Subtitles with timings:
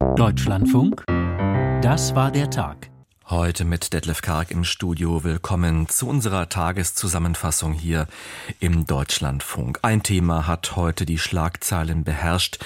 [0.00, 1.04] Deutschlandfunk,
[1.82, 2.90] das war der Tag.
[3.26, 5.24] Heute mit Detlef Karg im Studio.
[5.24, 8.06] Willkommen zu unserer Tageszusammenfassung hier
[8.60, 9.78] im Deutschlandfunk.
[9.82, 12.58] Ein Thema hat heute die Schlagzeilen beherrscht.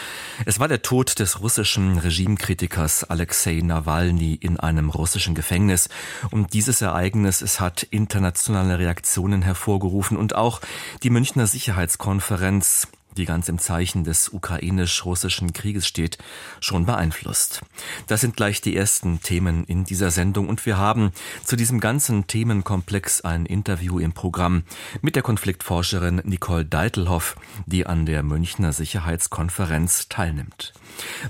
[0.47, 5.89] Es war der Tod des russischen Regimekritikers Alexei Nawalny in einem russischen Gefängnis.
[6.31, 10.61] Und dieses Ereignis, es hat internationale Reaktionen hervorgerufen und auch
[11.03, 16.19] die Münchner Sicherheitskonferenz die ganz im Zeichen des ukrainisch-russischen Krieges steht,
[16.61, 17.63] schon beeinflusst.
[18.07, 21.13] Das sind gleich die ersten Themen in dieser Sendung und wir haben
[21.45, 24.65] zu diesem ganzen Themenkomplex ein Interview im Programm
[25.03, 30.73] mit der Konfliktforscherin Nicole Deitelhoff, die an der Münchner Sicherheitskonferenz teilnimmt.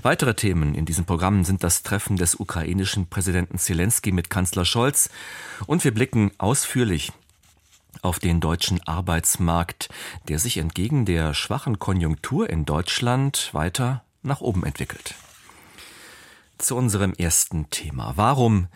[0.01, 5.09] Weitere Themen in diesem Programm sind das Treffen des ukrainischen Präsidenten Zelensky mit Kanzler Scholz
[5.65, 7.11] und wir blicken ausführlich
[8.05, 9.89] auf den deutschen Arbeitsmarkt,
[10.27, 15.15] der sich entgegen der schwachen Konjunktur in Deutschland weiter nach oben entwickelt.
[16.57, 18.13] Zu unserem ersten Thema.
[18.15, 18.67] Warum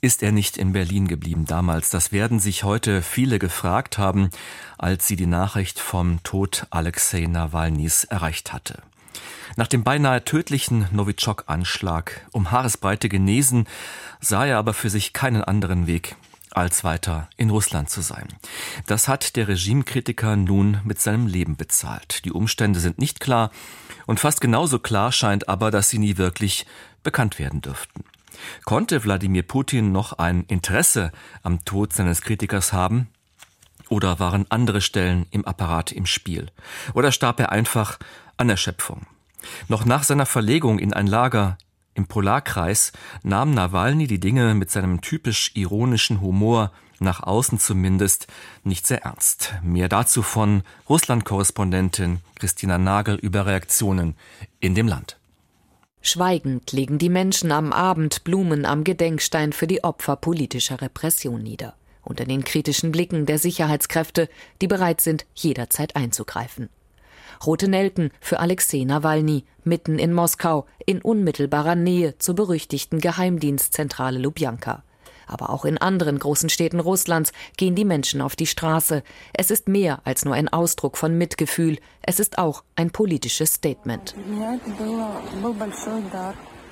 [0.00, 1.90] ist er nicht in Berlin geblieben damals?
[1.90, 4.30] Das werden sich heute viele gefragt haben,
[4.78, 8.82] als sie die Nachricht vom Tod Alexei Nawalnys erreicht hatte.
[9.56, 13.66] Nach dem beinahe tödlichen Novichok-Anschlag um Haaresbreite genesen,
[14.20, 16.16] sah er aber für sich keinen anderen Weg,
[16.56, 18.28] als weiter in Russland zu sein.
[18.86, 22.24] Das hat der Regimekritiker nun mit seinem Leben bezahlt.
[22.24, 23.50] Die Umstände sind nicht klar
[24.06, 26.66] und fast genauso klar scheint aber, dass sie nie wirklich
[27.02, 28.04] bekannt werden dürften.
[28.64, 31.12] Konnte Wladimir Putin noch ein Interesse
[31.42, 33.08] am Tod seines Kritikers haben?
[33.88, 36.50] Oder waren andere Stellen im Apparat im Spiel?
[36.94, 37.98] Oder starb er einfach
[38.36, 39.06] an Erschöpfung?
[39.68, 41.56] Noch nach seiner Verlegung in ein Lager
[41.96, 48.26] im Polarkreis nahm Nawalny die Dinge mit seinem typisch ironischen Humor nach außen zumindest
[48.64, 49.54] nicht sehr ernst.
[49.62, 54.14] Mehr dazu von Russland-Korrespondentin Christina Nagel über Reaktionen
[54.60, 55.18] in dem Land.
[56.00, 61.74] Schweigend legen die Menschen am Abend Blumen am Gedenkstein für die Opfer politischer Repression nieder,
[62.02, 64.28] unter den kritischen Blicken der Sicherheitskräfte,
[64.60, 66.68] die bereit sind, jederzeit einzugreifen.
[67.44, 74.82] Rote Nelken für Alexei Nawalny, mitten in Moskau, in unmittelbarer Nähe zur berüchtigten Geheimdienstzentrale Lubjanka.
[75.26, 79.02] Aber auch in anderen großen Städten Russlands gehen die Menschen auf die Straße.
[79.32, 84.14] Es ist mehr als nur ein Ausdruck von Mitgefühl, es ist auch ein politisches Statement.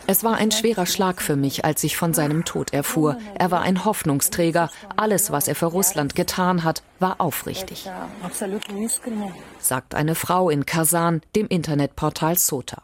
[0.06, 3.16] Es war ein schwerer Schlag für mich, als ich von seinem Tod erfuhr.
[3.36, 4.70] Er war ein Hoffnungsträger.
[4.96, 7.88] Alles, was er für Russland getan hat, war aufrichtig.
[9.60, 12.82] Sagt eine Frau in Kasan, dem Internetportal Sota.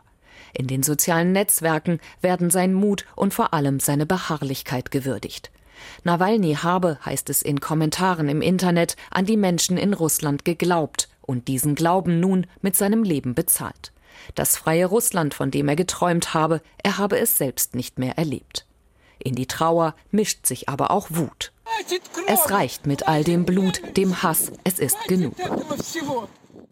[0.55, 5.51] In den sozialen Netzwerken werden sein Mut und vor allem seine Beharrlichkeit gewürdigt.
[6.05, 11.49] Nawalny habe, heißt es in Kommentaren im Internet, an die Menschen in Russland geglaubt und
[11.49, 13.93] diesen Glauben nun mit seinem Leben bezahlt.
[14.35, 18.67] Das freie Russland, von dem er geträumt habe, er habe es selbst nicht mehr erlebt.
[19.19, 21.53] In die Trauer mischt sich aber auch Wut.
[22.27, 25.35] Es reicht mit all dem Blut, dem Hass, es ist genug.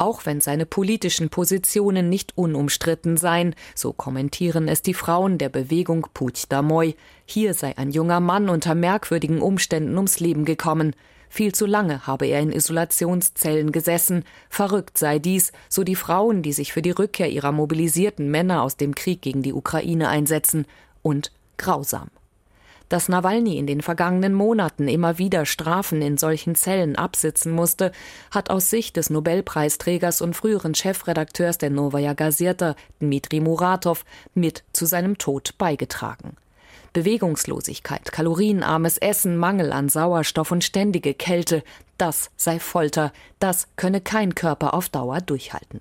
[0.01, 6.07] Auch wenn seine politischen Positionen nicht unumstritten seien, so kommentieren es die Frauen der Bewegung
[6.15, 6.95] Puch Damoy,
[7.27, 10.95] hier sei ein junger Mann unter merkwürdigen Umständen ums Leben gekommen.
[11.29, 14.25] Viel zu lange habe er in Isolationszellen gesessen.
[14.49, 18.77] Verrückt sei dies, so die Frauen, die sich für die Rückkehr ihrer mobilisierten Männer aus
[18.77, 20.67] dem Krieg gegen die Ukraine einsetzen.
[21.03, 22.09] Und grausam.
[22.89, 27.93] Dass Nawalny in den vergangenen Monaten immer wieder Strafen in solchen Zellen absitzen musste,
[28.31, 34.87] hat aus Sicht des Nobelpreisträgers und früheren Chefredakteurs der Novaya Gazeta, Dmitri Muratov, mit zu
[34.87, 36.37] seinem Tod beigetragen.
[36.99, 41.63] Bewegungslosigkeit, kalorienarmes Essen, Mangel an Sauerstoff und ständige Kälte,
[41.97, 45.81] das sei Folter, das könne kein Körper auf Dauer durchhalten.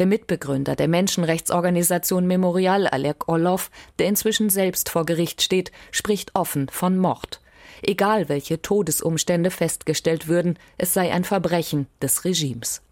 [0.00, 6.68] Der Mitbegründer der Menschenrechtsorganisation Memorial Alek Orlov, der inzwischen selbst vor Gericht steht, spricht offen
[6.68, 7.40] von Mord.
[7.82, 12.82] Egal welche Todesumstände festgestellt würden, es sei ein Verbrechen des Regimes.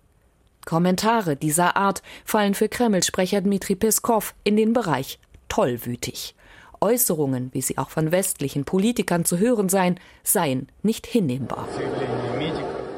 [0.65, 6.37] Kommentare dieser Art fallen für Kreml-Sprecher Dmitri Peskov in den Bereich tollwütig.
[6.83, 11.69] Äußerungen, wie sie auch von westlichen Politikern zu hören seien, seien nicht hinnehmbar.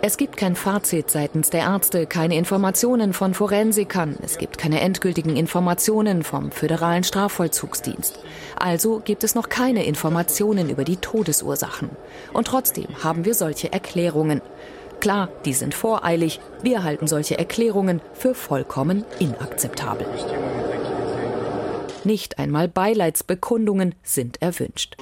[0.06, 5.34] Es gibt kein Fazit seitens der Ärzte, keine Informationen von Forensikern, es gibt keine endgültigen
[5.34, 8.19] Informationen vom föderalen Strafvollzugsdienst.
[8.56, 11.88] Also gibt es noch keine Informationen über die Todesursachen.
[12.34, 14.42] Und trotzdem haben wir solche Erklärungen.
[15.00, 20.06] Klar, die sind voreilig, wir halten solche Erklärungen für vollkommen inakzeptabel.
[22.04, 24.96] Nicht einmal Beileidsbekundungen sind erwünscht.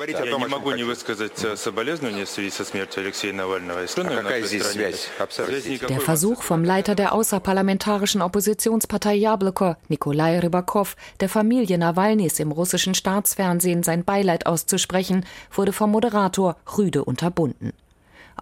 [5.88, 12.94] Der Versuch vom Leiter der außerparlamentarischen Oppositionspartei Jabloko, Nikolai Rybakov, der Familie Nawalnys im russischen
[12.94, 17.72] Staatsfernsehen sein Beileid auszusprechen, wurde vom Moderator rüde unterbunden.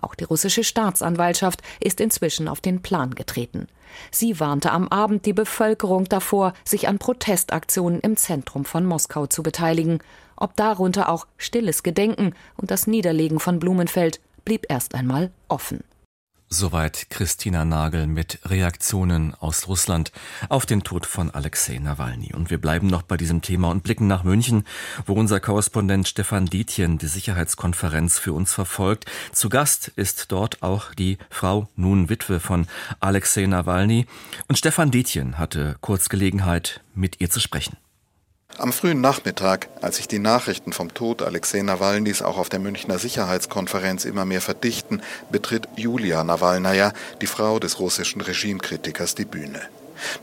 [0.01, 3.67] Auch die russische Staatsanwaltschaft ist inzwischen auf den Plan getreten.
[4.11, 9.43] Sie warnte am Abend die Bevölkerung davor, sich an Protestaktionen im Zentrum von Moskau zu
[9.43, 9.99] beteiligen.
[10.37, 15.85] Ob darunter auch stilles Gedenken und das Niederlegen von Blumenfeld blieb erst einmal offen.
[16.53, 20.11] Soweit Christina Nagel mit Reaktionen aus Russland
[20.49, 22.35] auf den Tod von Alexei Nawalny.
[22.35, 24.65] Und wir bleiben noch bei diesem Thema und blicken nach München,
[25.07, 29.05] wo unser Korrespondent Stefan Dietjen die Sicherheitskonferenz für uns verfolgt.
[29.31, 32.67] Zu Gast ist dort auch die Frau, nun Witwe von
[32.99, 34.07] Alexei Nawalny.
[34.49, 37.77] Und Stefan Dietjen hatte kurz Gelegenheit, mit ihr zu sprechen.
[38.59, 42.99] Am frühen Nachmittag, als sich die Nachrichten vom Tod Alexei Nawalnys auch auf der Münchner
[42.99, 49.63] Sicherheitskonferenz immer mehr verdichten, betritt Julia Nawalnaja, die Frau des russischen Regimekritikers, die Bühne.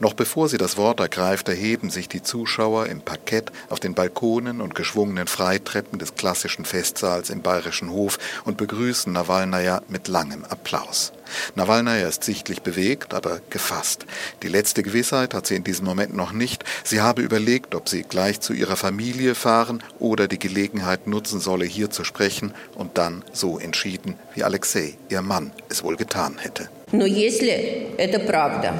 [0.00, 4.60] Noch bevor sie das Wort ergreift, erheben sich die Zuschauer im Parkett auf den Balkonen
[4.60, 11.12] und geschwungenen Freitreppen des klassischen Festsaals im Bayerischen Hof und begrüßen Nawalnaja mit langem Applaus.
[11.54, 14.04] Nawalnaja ist sichtlich bewegt, aber gefasst.
[14.42, 16.64] Die letzte Gewissheit hat sie in diesem Moment noch nicht.
[16.84, 21.64] Sie habe überlegt, ob sie gleich zu ihrer Familie fahren oder die Gelegenheit nutzen solle,
[21.64, 26.68] hier zu sprechen und dann so entschieden, wie Alexei, ihr Mann, es wohl getan hätte.
[26.94, 28.74] Но если это правда,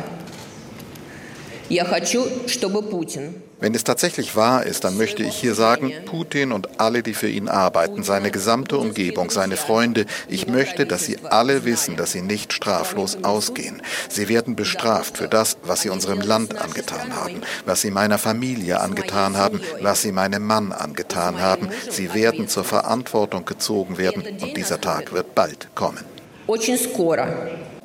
[3.61, 7.29] wenn es tatsächlich wahr ist, dann möchte ich hier sagen, Putin und alle, die für
[7.29, 12.21] ihn arbeiten, seine gesamte Umgebung, seine Freunde, ich möchte, dass sie alle wissen, dass sie
[12.21, 13.81] nicht straflos ausgehen.
[14.11, 18.81] Sie werden bestraft für das, was sie unserem Land angetan haben, was sie meiner Familie
[18.81, 21.71] angetan haben, was sie meinem Mann angetan haben.
[21.89, 26.05] Sie werden zur Verantwortung gezogen werden und dieser Tag wird bald kommen.
[26.47, 27.29] Очень скоро.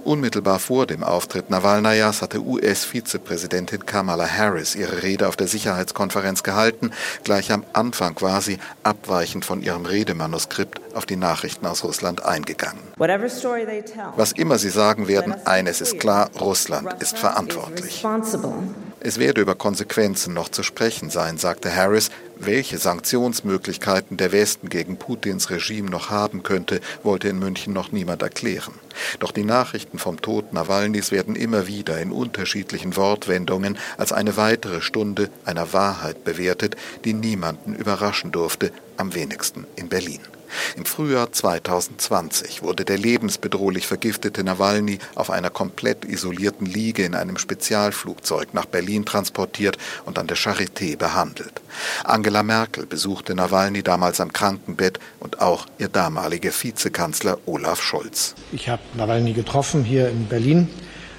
[0.04, 6.90] Unmittelbar vor dem Auftritt Nawalnayas hatte US-Vizepräsidentin Kamala Harris ihre Rede auf der Sicherheitskonferenz gehalten.
[7.22, 12.80] Gleich am Anfang war sie, abweichend von ihrem Redemanuskript, auf die Nachrichten aus Russland eingegangen.
[14.16, 18.04] Was immer sie sagen werden, eines ist klar, Russland ist verantwortlich.
[19.04, 22.10] Es werde über Konsequenzen noch zu sprechen sein, sagte Harris.
[22.38, 28.22] Welche Sanktionsmöglichkeiten der Westen gegen Putins Regime noch haben könnte, wollte in München noch niemand
[28.22, 28.74] erklären.
[29.20, 34.80] Doch die Nachrichten vom Tod Nawalnys werden immer wieder in unterschiedlichen Wortwendungen als eine weitere
[34.80, 40.20] Stunde einer Wahrheit bewertet, die niemanden überraschen durfte, am wenigsten in Berlin.
[40.76, 47.38] Im Frühjahr 2020 wurde der lebensbedrohlich vergiftete Nawalny auf einer komplett isolierten Liege in einem
[47.38, 51.60] Spezialflugzeug nach Berlin transportiert und an der Charité behandelt.
[52.04, 58.34] Angela Merkel besuchte Nawalny damals am Krankenbett und auch ihr damaliger Vizekanzler Olaf Scholz.
[58.52, 60.68] Ich habe Nawalny getroffen hier in Berlin,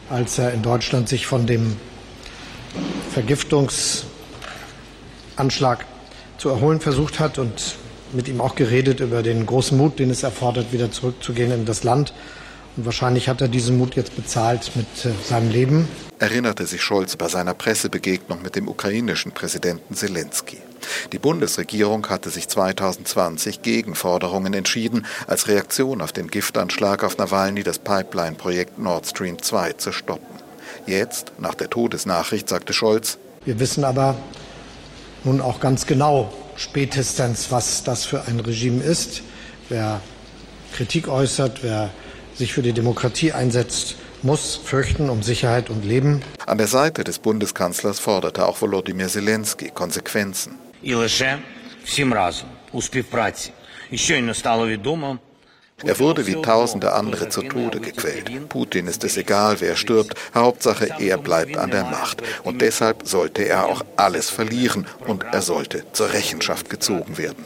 [0.10, 1.78] als er in Deutschland sich von dem
[3.12, 5.86] Vergiftungsanschlag
[6.38, 7.76] zu erholen versucht hat und
[8.14, 11.84] mit ihm auch geredet über den großen Mut, den es erfordert, wieder zurückzugehen in das
[11.84, 12.14] Land.
[12.76, 15.88] Und wahrscheinlich hat er diesen Mut jetzt bezahlt mit äh, seinem Leben.
[16.18, 20.58] Erinnerte sich Scholz bei seiner Pressebegegnung mit dem ukrainischen Präsidenten Zelensky.
[21.12, 27.64] Die Bundesregierung hatte sich 2020 gegen Forderungen entschieden, als Reaktion auf den Giftanschlag auf Nawalny
[27.64, 30.26] das Pipeline-Projekt Nord Stream 2 zu stoppen.
[30.86, 34.16] Jetzt, nach der Todesnachricht, sagte Scholz, wir wissen aber
[35.24, 39.23] nun auch ganz genau, spätestens, was das für ein Regime ist.
[39.69, 40.01] Wer
[40.73, 41.91] Kritik äußert, wer
[42.35, 46.23] sich für die Demokratie einsetzt, muss fürchten um Sicherheit und Leben.
[46.47, 50.53] An der Seite des Bundeskanzlers forderte auch Volodymyr Zelensky Konsequenzen.
[50.83, 51.39] І лише
[51.85, 53.51] всім разом у співпраці.
[53.91, 55.19] І щойно стало відомо
[55.86, 58.50] er wurde wie tausende andere zu Tode gequält.
[58.50, 62.22] Putin ist es egal, wer stirbt, Hauptsache er bleibt an der Macht.
[62.44, 67.46] Und deshalb sollte er auch alles verlieren und er sollte zur Rechenschaft gezogen werden.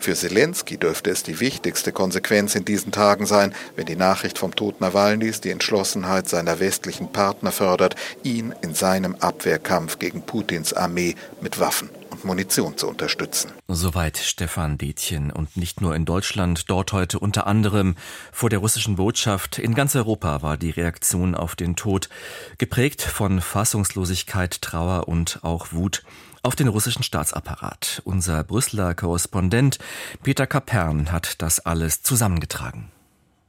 [0.00, 4.54] Für Zelensky dürfte es die wichtigste Konsequenz in diesen Tagen sein, wenn die Nachricht vom
[4.54, 11.14] Tod Nawalnys die Entschlossenheit seiner westlichen Partner fördert, ihn in seinem Abwehrkampf gegen Putins Armee
[11.40, 13.52] mit Waffen und Munition zu unterstützen.
[13.68, 17.96] Soweit Stefan Detjen und nicht nur in Deutschland, dort heute unter anderem
[18.32, 19.58] vor der russischen Botschaft.
[19.58, 22.08] In ganz Europa war die Reaktion auf den Tod
[22.58, 26.02] geprägt von Fassungslosigkeit, Trauer und auch Wut
[26.42, 28.02] auf den russischen Staatsapparat.
[28.04, 29.78] Unser Brüsseler Korrespondent
[30.22, 32.90] Peter Kapern hat das alles zusammengetragen.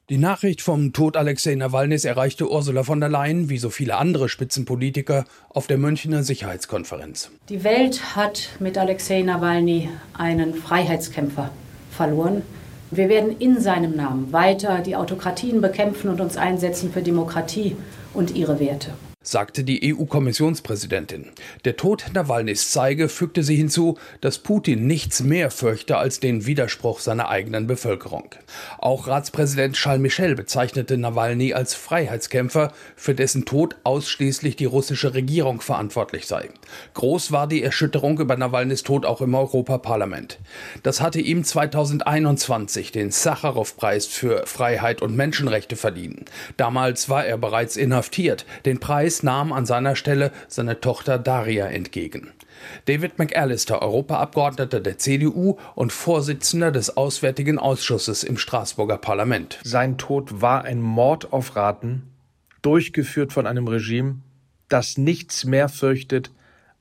[0.09, 4.27] Die Nachricht vom Tod Alexei Nawalnys erreichte Ursula von der Leyen, wie so viele andere
[4.27, 7.29] Spitzenpolitiker, auf der Münchner Sicherheitskonferenz.
[7.47, 11.51] Die Welt hat mit Alexei Nawalny einen Freiheitskämpfer
[11.91, 12.41] verloren.
[12.89, 17.75] Wir werden in seinem Namen weiter die Autokratien bekämpfen und uns einsetzen für Demokratie
[18.15, 18.89] und ihre Werte
[19.21, 21.25] sagte die EU-Kommissionspräsidentin.
[21.65, 27.01] Der Tod Nawalnys zeige, fügte sie hinzu, dass Putin nichts mehr fürchte als den Widerspruch
[27.01, 28.33] seiner eigenen Bevölkerung.
[28.77, 35.59] Auch Ratspräsident Charles Michel bezeichnete Nawalny als Freiheitskämpfer, für dessen Tod ausschließlich die russische Regierung
[35.59, 36.47] verantwortlich sei.
[36.93, 40.39] Groß war die Erschütterung über Nawalnys Tod auch im Europaparlament.
[40.83, 46.23] Das hatte ihm 2021 den Sacharow-Preis für Freiheit und Menschenrechte verliehen.
[46.55, 48.45] Damals war er bereits inhaftiert.
[48.63, 52.31] Den Preis Preis nahm an seiner Stelle seine Tochter Daria entgegen.
[52.85, 59.57] David McAllister, Europaabgeordneter der CDU und Vorsitzender des Auswärtigen Ausschusses im Straßburger Parlament.
[59.63, 62.03] Sein Tod war ein Mord auf Raten,
[62.61, 64.17] durchgeführt von einem Regime,
[64.67, 66.29] das nichts mehr fürchtet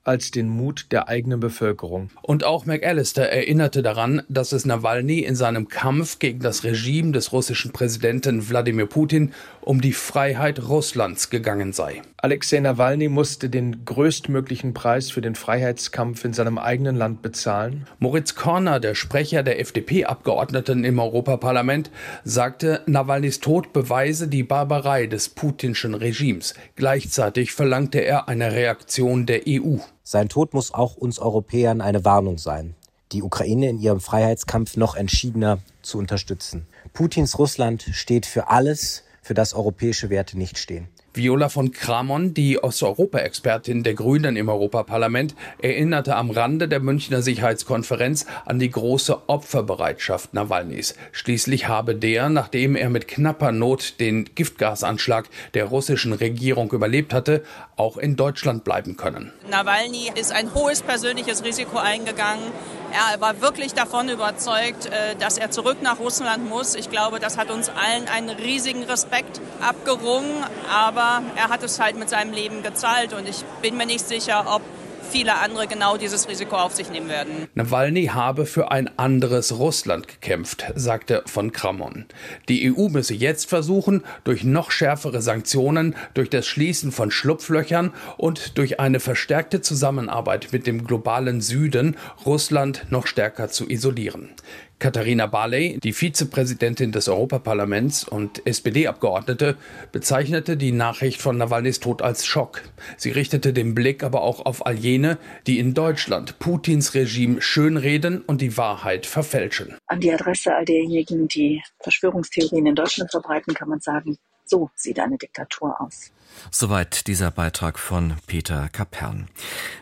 [0.09, 2.09] als den Mut der eigenen Bevölkerung.
[2.23, 7.31] Und auch McAllister erinnerte daran, dass es Nawalny in seinem Kampf gegen das Regime des
[7.31, 12.01] russischen Präsidenten Wladimir Putin um die Freiheit Russlands gegangen sei.
[12.17, 17.85] Alexei Nawalny musste den größtmöglichen Preis für den Freiheitskampf in seinem eigenen Land bezahlen.
[17.99, 21.91] Moritz Korner, der Sprecher der FDP-Abgeordneten im Europaparlament,
[22.23, 26.55] sagte, Nawalnys Tod beweise die Barbarei des putinschen Regimes.
[26.75, 29.77] Gleichzeitig verlangte er eine Reaktion der EU.
[30.11, 32.73] Sein Tod muss auch uns Europäern eine Warnung sein,
[33.11, 36.65] die Ukraine in ihrem Freiheitskampf noch entschiedener zu unterstützen.
[36.93, 40.87] Putins Russland steht für alles, für das europäische Werte nicht stehen.
[41.13, 48.25] Viola von Kramon, die Osteuropa-Expertin der Grünen im Europaparlament, erinnerte am Rande der Münchner Sicherheitskonferenz
[48.45, 50.95] an die große Opferbereitschaft Nawalnys.
[51.11, 57.43] Schließlich habe der, nachdem er mit knapper Not den Giftgasanschlag der russischen Regierung überlebt hatte,
[57.75, 59.31] auch in Deutschland bleiben können.
[59.49, 62.43] Nawalny ist ein hohes persönliches Risiko eingegangen.
[62.91, 66.75] Er war wirklich davon überzeugt, äh, dass er zurück nach Russland muss.
[66.75, 70.43] Ich glaube, das hat uns allen einen riesigen Respekt abgerungen.
[70.71, 74.45] Aber er hat es halt mit seinem Leben gezahlt und ich bin mir nicht sicher,
[74.47, 74.61] ob
[75.09, 77.47] viele andere genau dieses Risiko auf sich nehmen werden.
[77.55, 82.05] Nawalny habe für ein anderes Russland gekämpft, sagte von Kramon.
[82.47, 88.57] Die EU müsse jetzt versuchen, durch noch schärfere Sanktionen, durch das Schließen von Schlupflöchern und
[88.57, 94.29] durch eine verstärkte Zusammenarbeit mit dem globalen Süden Russland noch stärker zu isolieren.
[94.79, 99.57] Katharina Barley, die Vizepräsidentin des Europaparlaments und SPD-Abgeordnete,
[99.91, 102.61] bezeichnete die Nachricht von Nawalnys Tod als Schock.
[102.95, 105.17] Sie richtete den Blick aber auch auf all jene,
[105.47, 109.75] die in Deutschland Putins Regime schönreden und die Wahrheit verfälschen.
[109.87, 114.17] An die Adresse all derjenigen, die Verschwörungstheorien in Deutschland verbreiten, kann man sagen,
[114.49, 116.11] so sieht eine Diktatur aus.
[116.51, 119.27] Soweit dieser Beitrag von Peter Kapern.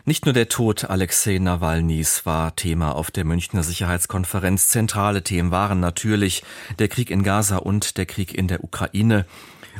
[0.04, 4.68] Nicht nur der Tod Alexei Nawalnys war Thema auf der Münchner Sicherheitskonferenz.
[4.68, 6.42] Zentrale Themen waren natürlich
[6.78, 9.24] der Krieg in Gaza und der Krieg in der Ukraine.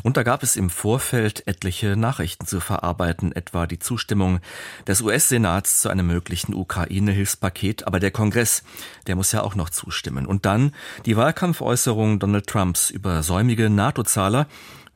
[0.02, 4.40] Und da gab es im Vorfeld etliche Nachrichten zu verarbeiten, etwa die Zustimmung
[4.86, 7.86] des US-Senats zu einem möglichen Ukraine-Hilfspaket.
[7.86, 8.62] Aber der Kongress,
[9.06, 10.26] der muss ja auch noch zustimmen.
[10.26, 10.72] Und dann
[11.06, 14.46] die Wahlkampfäußerung Donald Trumps über säumige NATO-Zahler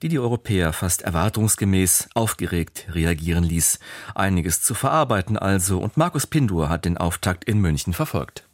[0.03, 3.79] die die Europäer fast erwartungsgemäß aufgeregt reagieren ließ.
[4.15, 8.45] Einiges zu verarbeiten also und Markus Pindur hat den Auftakt in München verfolgt.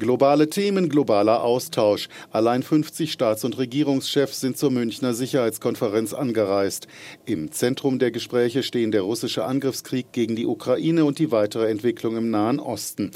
[0.00, 2.08] Globale Themen, globaler Austausch.
[2.30, 6.86] Allein 50 Staats- und Regierungschefs sind zur Münchner Sicherheitskonferenz angereist.
[7.26, 12.16] Im Zentrum der Gespräche stehen der russische Angriffskrieg gegen die Ukraine und die weitere Entwicklung
[12.16, 13.10] im Nahen Osten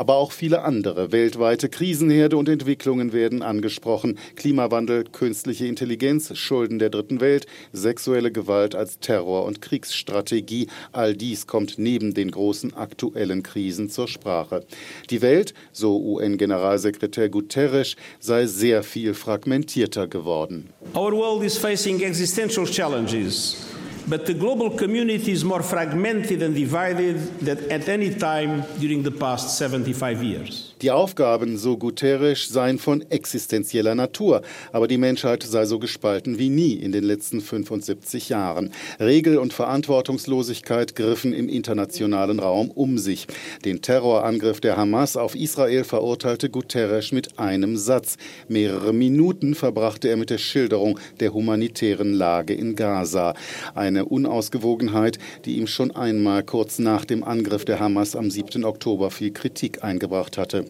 [0.00, 4.18] aber auch viele andere weltweite Krisenherde und Entwicklungen werden angesprochen.
[4.34, 10.68] Klimawandel, künstliche Intelligenz, Schulden der dritten Welt, sexuelle Gewalt als Terror- und Kriegsstrategie.
[10.92, 14.64] All dies kommt neben den großen aktuellen Krisen zur Sprache.
[15.10, 20.70] Die Welt, so UN-Generalsekretär Guterres, sei sehr viel fragmentierter geworden.
[20.94, 23.79] Our world is facing existential challenges.
[24.10, 29.12] But the global community is more fragmented and divided than at any time during the
[29.12, 30.69] past 75 years.
[30.82, 34.40] Die Aufgaben, so Guterres, seien von existenzieller Natur,
[34.72, 38.72] aber die Menschheit sei so gespalten wie nie in den letzten 75 Jahren.
[38.98, 43.26] Regel- und Verantwortungslosigkeit griffen im internationalen Raum um sich.
[43.66, 48.16] Den Terrorangriff der Hamas auf Israel verurteilte Guterres mit einem Satz.
[48.48, 53.34] Mehrere Minuten verbrachte er mit der Schilderung der humanitären Lage in Gaza.
[53.74, 58.64] Eine Unausgewogenheit, die ihm schon einmal kurz nach dem Angriff der Hamas am 7.
[58.64, 60.69] Oktober viel Kritik eingebracht hatte.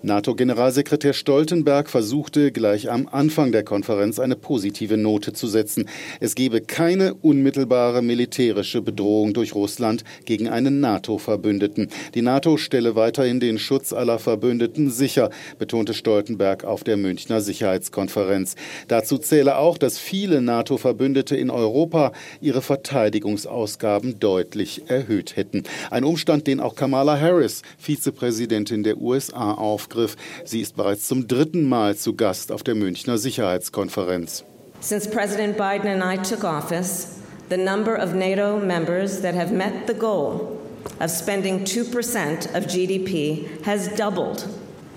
[0.00, 5.88] NATO-Generalsekretär Stoltenberg versuchte gleich am Anfang der Konferenz eine positive Note zu setzen.
[6.20, 11.88] Es gebe keine unmittelbare militärische Bedrohung durch Russland gegen einen NATO-Verbündeten.
[12.14, 18.54] Die NATO stelle weiterhin den Schutz aller Verbündeten sicher, betonte Stoltenberg auf der Münchner Sicherheitskonferenz.
[18.86, 25.64] Dazu zähle auch, dass viele NATO-Verbündete in Europa ihre Verteidigungsausgaben deutlich erhöht hätten.
[25.90, 30.16] Ein Umstand, den auch Kamala Harris, Vizepräsidentin der USA, auf aufgriff.
[30.44, 34.44] Sie ist bereits zum dritten Mal zu Gast auf der Münchner Sicherheitskonferenz.
[34.80, 39.86] Since President Biden and I took office, the number of NATO members that have met
[39.86, 40.58] the goal
[41.00, 44.46] of spending 2% of GDP has doubled.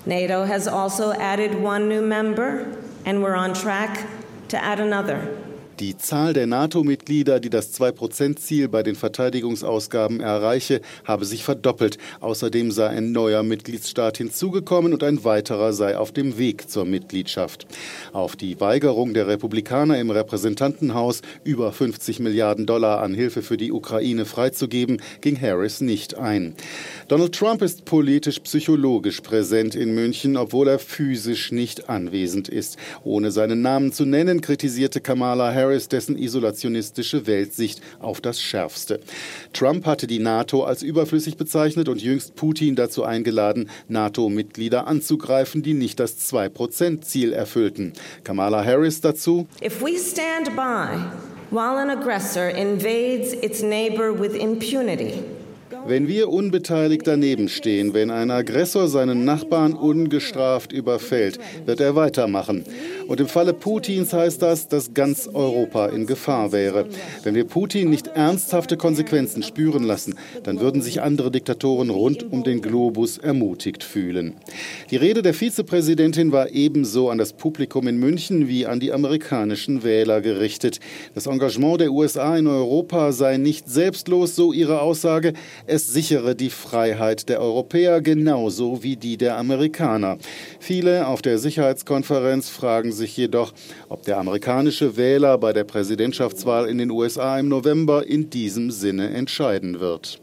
[0.05, 4.07] NATO has also added one new member, and we're on track
[4.49, 5.35] to add another.
[5.81, 11.97] Die Zahl der NATO-Mitglieder, die das 2-Prozent-Ziel bei den Verteidigungsausgaben erreiche, habe sich verdoppelt.
[12.19, 17.65] Außerdem sei ein neuer Mitgliedsstaat hinzugekommen und ein weiterer sei auf dem Weg zur Mitgliedschaft.
[18.13, 23.71] Auf die Weigerung der Republikaner im Repräsentantenhaus, über 50 Milliarden Dollar an Hilfe für die
[23.71, 26.53] Ukraine freizugeben, ging Harris nicht ein.
[27.07, 32.77] Donald Trump ist politisch-psychologisch präsent in München, obwohl er physisch nicht anwesend ist.
[33.03, 38.99] Ohne seinen Namen zu nennen, kritisierte Kamala Harris Harris dessen isolationistische Weltsicht auf das Schärfste.
[39.53, 45.73] Trump hatte die NATO als überflüssig bezeichnet und jüngst Putin dazu eingeladen, NATO-Mitglieder anzugreifen, die
[45.73, 47.93] nicht das 2-Prozent-Ziel erfüllten.
[48.25, 49.47] Kamala Harris dazu.
[49.63, 50.99] If we stand by
[51.51, 55.23] while an aggressor invades its neighbor with impunity,
[55.85, 62.63] wenn wir unbeteiligt daneben stehen, wenn ein Aggressor seinen Nachbarn ungestraft überfällt, wird er weitermachen.
[63.07, 66.85] Und im Falle Putins heißt das, dass ganz Europa in Gefahr wäre.
[67.23, 72.43] Wenn wir Putin nicht ernsthafte Konsequenzen spüren lassen, dann würden sich andere Diktatoren rund um
[72.43, 74.35] den Globus ermutigt fühlen.
[74.91, 79.83] Die Rede der Vizepräsidentin war ebenso an das Publikum in München wie an die amerikanischen
[79.83, 80.79] Wähler gerichtet.
[81.15, 85.33] Das Engagement der USA in Europa sei nicht selbstlos, so ihre Aussage.
[85.73, 90.17] Es sichere die Freiheit der Europäer genauso wie die der Amerikaner.
[90.59, 93.53] Viele auf der Sicherheitskonferenz fragen sich jedoch,
[93.87, 99.11] ob der amerikanische Wähler bei der Präsidentschaftswahl in den USA im November in diesem Sinne
[99.11, 100.21] entscheiden wird.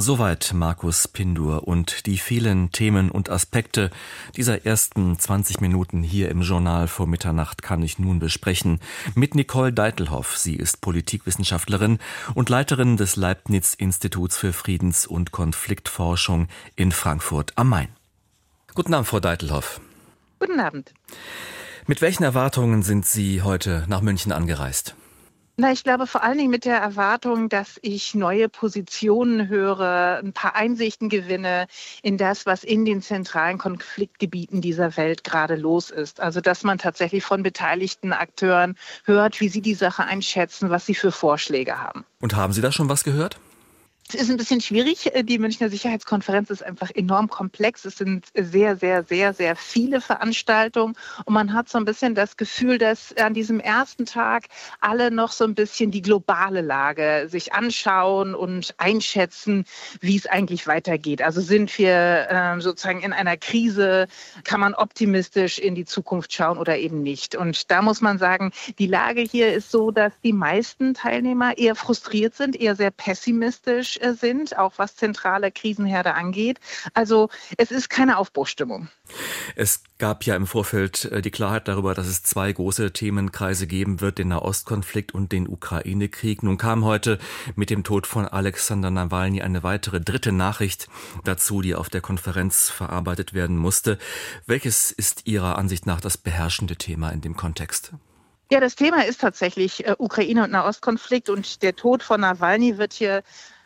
[0.00, 3.90] Soweit Markus Pindur und die vielen Themen und Aspekte
[4.34, 8.80] dieser ersten 20 Minuten hier im Journal vor Mitternacht kann ich nun besprechen
[9.14, 10.38] mit Nicole Deitelhoff.
[10.38, 11.98] Sie ist Politikwissenschaftlerin
[12.34, 17.88] und Leiterin des Leibniz Instituts für Friedens- und Konfliktforschung in Frankfurt am Main.
[18.74, 19.82] Guten Abend, Frau Deitelhoff.
[20.38, 20.94] Guten Abend.
[21.86, 24.94] Mit welchen Erwartungen sind Sie heute nach München angereist?
[25.60, 30.32] Na, ich glaube vor allen Dingen mit der Erwartung, dass ich neue Positionen höre, ein
[30.32, 31.66] paar Einsichten gewinne
[32.02, 36.18] in das, was in den zentralen Konfliktgebieten dieser Welt gerade los ist.
[36.18, 40.94] Also, dass man tatsächlich von beteiligten Akteuren hört, wie sie die Sache einschätzen, was sie
[40.94, 42.06] für Vorschläge haben.
[42.22, 43.38] Und haben Sie da schon was gehört?
[44.12, 45.12] Es ist ein bisschen schwierig.
[45.22, 47.84] Die Münchner Sicherheitskonferenz ist einfach enorm komplex.
[47.84, 50.96] Es sind sehr, sehr, sehr, sehr viele Veranstaltungen.
[51.26, 54.46] Und man hat so ein bisschen das Gefühl, dass an diesem ersten Tag
[54.80, 59.64] alle noch so ein bisschen die globale Lage sich anschauen und einschätzen,
[60.00, 61.22] wie es eigentlich weitergeht.
[61.22, 64.08] Also sind wir ähm, sozusagen in einer Krise?
[64.42, 67.36] Kann man optimistisch in die Zukunft schauen oder eben nicht?
[67.36, 71.76] Und da muss man sagen, die Lage hier ist so, dass die meisten Teilnehmer eher
[71.76, 76.58] frustriert sind, eher sehr pessimistisch äh, sind, auch was zentrale Krisenherde angeht.
[76.94, 78.88] Also es ist keine Aufbruchstimmung.
[79.56, 84.00] Es gab ja im Vorfeld äh, die Klarheit darüber, dass es zwei große Themenkreise geben
[84.00, 86.42] wird, den Nahostkonflikt und den Ukraine-Krieg.
[86.42, 87.18] Nun kam heute
[87.54, 90.88] mit dem Tod von Alexander Nawalny eine weitere dritte Nachricht
[91.24, 93.98] dazu, die auf der Konferenz verarbeitet werden musste.
[94.46, 97.92] Welches ist Ihrer Ansicht nach das beherrschende Thema in dem Kontext?
[98.52, 102.92] Ja, das Thema ist tatsächlich äh, Ukraine und Nahostkonflikt und der Tod von Nawalny wird
[102.92, 103.22] hier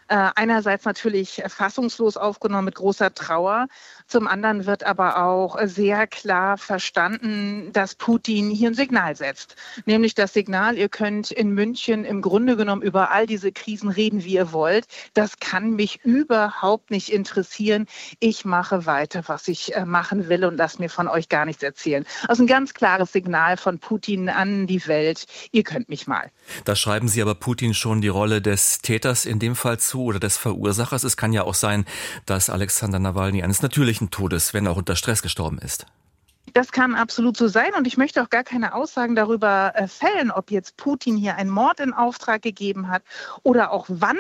[0.09, 3.69] einerseits natürlich fassungslos aufgenommen mit großer Trauer.
[4.07, 9.57] Zum anderen wird aber auch sehr klar verstanden, dass Putin hier ein Signal setzt.
[9.87, 14.25] Nämlich das Signal, ihr könnt in München im Grunde genommen über all diese Krisen reden,
[14.25, 14.87] wie ihr wollt.
[15.15, 17.87] Das kann mich überhaupt nicht interessieren.
[18.21, 21.63] Ich mache weiter, was ich äh, machen will und lasst mir von euch gar nichts
[21.63, 22.05] erzählen.
[22.29, 25.27] Also ein ganz klares Signal von Putin an die Welt.
[25.51, 26.31] Ihr könnt mich mal.
[26.65, 30.21] Da schreiben Sie aber Putin schon die Rolle des Täters in dem Fall zu oder
[30.21, 31.05] des Verursachers.
[31.05, 31.85] Es kann ja auch sein,
[32.27, 33.63] dass Alexander Nawalny eines
[33.95, 35.87] natürlichen Todes, wenn auch unter Stress gestorben ist.
[36.53, 40.31] Das kann absolut so sein und ich möchte auch gar keine Aussagen darüber äh, fällen,
[40.31, 43.03] ob jetzt Putin hier einen Mord in Auftrag gegeben hat
[43.43, 44.19] oder auch wann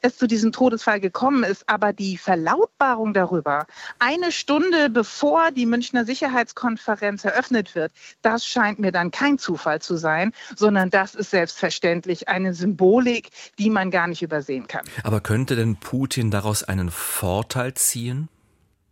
[0.00, 1.68] es zu diesem Todesfall gekommen ist.
[1.68, 3.66] Aber die Verlautbarung darüber,
[3.98, 9.96] eine Stunde bevor die Münchner Sicherheitskonferenz eröffnet wird, das scheint mir dann kein Zufall zu
[9.96, 14.86] sein, sondern das ist selbstverständlich eine Symbolik, die man gar nicht übersehen kann.
[15.04, 18.28] Aber könnte denn Putin daraus einen Vorteil ziehen?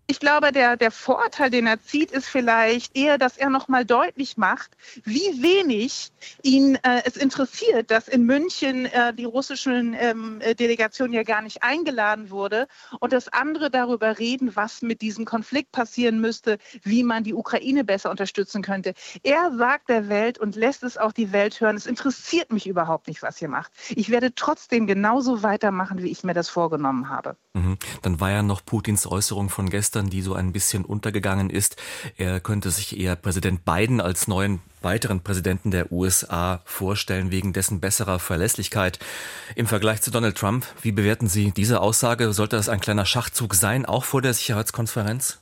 [0.06, 4.36] Ich glaube, der, der Vorteil, den er zieht, ist vielleicht eher, dass er nochmal deutlich
[4.36, 6.12] macht, wie wenig
[6.42, 11.40] ihn äh, es interessiert, dass in München äh, die russischen ähm, äh, Delegation ja gar
[11.40, 12.68] nicht eingeladen wurde
[13.00, 17.82] und dass andere darüber reden, was mit diesem Konflikt passieren müsste, wie man die Ukraine
[17.82, 18.92] besser unterstützen könnte.
[19.22, 23.08] Er sagt der Welt und lässt es auch die Welt hören, es interessiert mich überhaupt
[23.08, 23.72] nicht, was ihr macht.
[23.88, 27.36] Ich werde trotzdem genauso weitermachen, wie ich mir das vorgenommen habe.
[27.54, 27.78] Mhm.
[28.02, 31.76] Dann war ja noch Putins Äußerung von gestern gestern, die so ein bisschen untergegangen ist.
[32.16, 37.78] Er könnte sich eher Präsident Biden als neuen weiteren Präsidenten der USA vorstellen, wegen dessen
[37.78, 38.98] besserer Verlässlichkeit
[39.54, 40.66] im Vergleich zu Donald Trump.
[40.82, 42.32] Wie bewerten Sie diese Aussage?
[42.32, 45.38] Sollte das ein kleiner Schachzug sein, auch vor der Sicherheitskonferenz?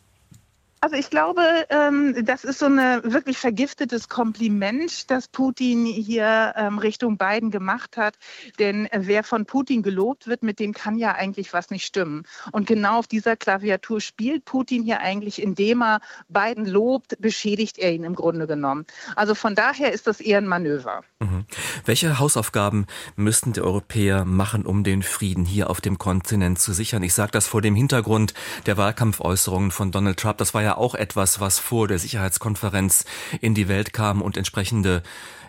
[0.85, 6.79] Also ich glaube, ähm, das ist so ein wirklich vergiftetes Kompliment, das Putin hier ähm,
[6.79, 8.17] Richtung Biden gemacht hat.
[8.59, 12.25] Denn wer von Putin gelobt wird, mit dem kann ja eigentlich was nicht stimmen.
[12.51, 17.93] Und genau auf dieser Klaviatur spielt Putin hier eigentlich, indem er Biden lobt, beschädigt er
[17.93, 18.85] ihn im Grunde genommen.
[19.15, 21.05] Also von daher ist das eher ein Manöver.
[21.21, 21.47] Mhm.
[21.85, 27.05] Welche Hausaufgaben müssten die Europäer machen, um den Frieden hier auf dem Kontinent zu sichern?
[27.05, 28.35] Ich sage das vor dem Hintergrund
[28.67, 30.39] der Wahlkampfäußerungen von Donald Trump.
[30.39, 33.05] Das war ja auch etwas, was vor der Sicherheitskonferenz
[33.41, 35.03] in die Welt kam und entsprechende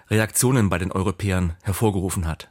[0.10, 2.50] Reaktionen bei den Europäern hervorgerufen hat.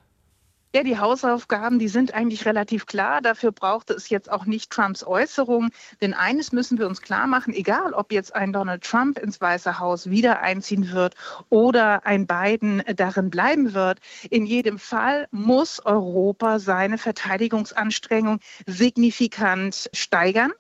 [0.75, 3.21] Ja, die Hausaufgaben, die sind eigentlich relativ klar.
[3.21, 5.69] Dafür brauchte es jetzt auch nicht Trumps Äußerung.
[6.01, 9.79] Denn eines müssen wir uns klar machen, egal ob jetzt ein Donald Trump ins Weiße
[9.79, 11.15] Haus wieder einziehen wird
[11.51, 13.99] oder ein Biden darin bleiben wird,
[14.31, 20.53] in jedem Fall muss Europa seine Verteidigungsanstrengung signifikant steigern.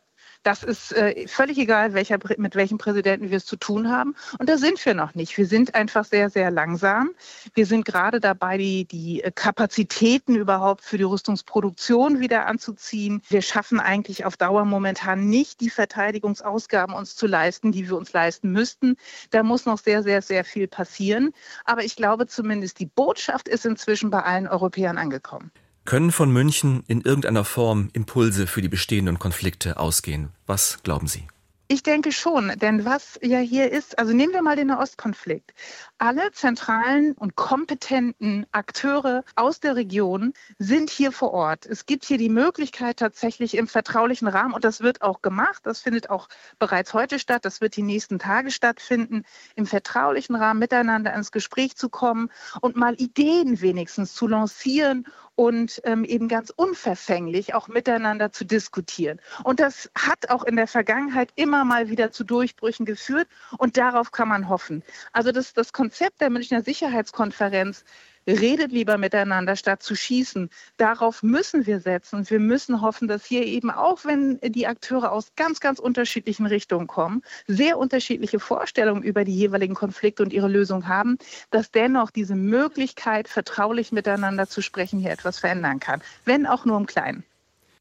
[0.42, 4.16] Das ist äh, völlig egal, welcher, mit welchem Präsidenten wir es zu tun haben.
[4.38, 5.36] Und da sind wir noch nicht.
[5.36, 7.10] Wir sind einfach sehr, sehr langsam.
[7.54, 13.22] Wir sind gerade dabei, die, die Kapazitäten überhaupt für die Rüstungsproduktion wieder anzuziehen.
[13.28, 18.12] Wir schaffen eigentlich auf Dauer momentan nicht die Verteidigungsausgaben uns zu leisten, die wir uns
[18.12, 18.96] leisten müssten.
[19.30, 21.32] Da muss noch sehr, sehr, sehr viel passieren.
[21.64, 25.52] Aber ich glaube zumindest, die Botschaft ist inzwischen bei allen Europäern angekommen.
[25.84, 30.30] Können von München in irgendeiner Form Impulse für die bestehenden Konflikte ausgehen?
[30.46, 31.26] Was glauben Sie?
[31.66, 35.54] Ich denke schon, denn was ja hier ist, also nehmen wir mal den Nahostkonflikt.
[35.96, 41.64] Alle zentralen und kompetenten Akteure aus der Region sind hier vor Ort.
[41.64, 45.80] Es gibt hier die Möglichkeit tatsächlich im vertraulichen Rahmen, und das wird auch gemacht, das
[45.80, 49.22] findet auch bereits heute statt, das wird die nächsten Tage stattfinden,
[49.56, 52.28] im vertraulichen Rahmen miteinander ins Gespräch zu kommen
[52.60, 55.06] und mal Ideen wenigstens zu lancieren
[55.42, 59.20] und ähm, eben ganz unverfänglich auch miteinander zu diskutieren.
[59.42, 63.26] Und das hat auch in der Vergangenheit immer mal wieder zu Durchbrüchen geführt
[63.58, 64.84] und darauf kann man hoffen.
[65.12, 67.84] Also das, das Konzept der Münchner Sicherheitskonferenz
[68.26, 70.50] redet lieber miteinander, statt zu schießen.
[70.76, 72.28] Darauf müssen wir setzen.
[72.28, 76.86] Wir müssen hoffen, dass hier eben auch, wenn die Akteure aus ganz, ganz unterschiedlichen Richtungen
[76.86, 81.18] kommen, sehr unterschiedliche Vorstellungen über die jeweiligen Konflikte und ihre Lösung haben,
[81.50, 86.76] dass dennoch diese Möglichkeit, vertraulich miteinander zu sprechen, hier etwas verändern kann, wenn auch nur
[86.76, 87.24] im Kleinen.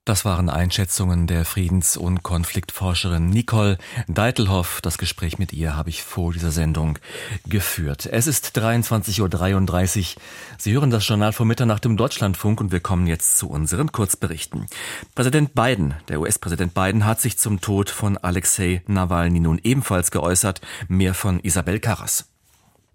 [0.03, 4.81] Das waren Einschätzungen der Friedens- und Konfliktforscherin Nicole Deitelhoff.
[4.81, 6.97] Das Gespräch mit ihr habe ich vor dieser Sendung
[7.45, 8.09] geführt.
[8.11, 10.21] Es ist 23.33 Uhr.
[10.57, 14.65] Sie hören das Journal vor Mitternacht im Deutschlandfunk und wir kommen jetzt zu unseren Kurzberichten.
[15.13, 20.61] Präsident Biden, der US-Präsident Biden, hat sich zum Tod von Alexei Nawalny nun ebenfalls geäußert.
[20.87, 22.30] Mehr von Isabel Karras.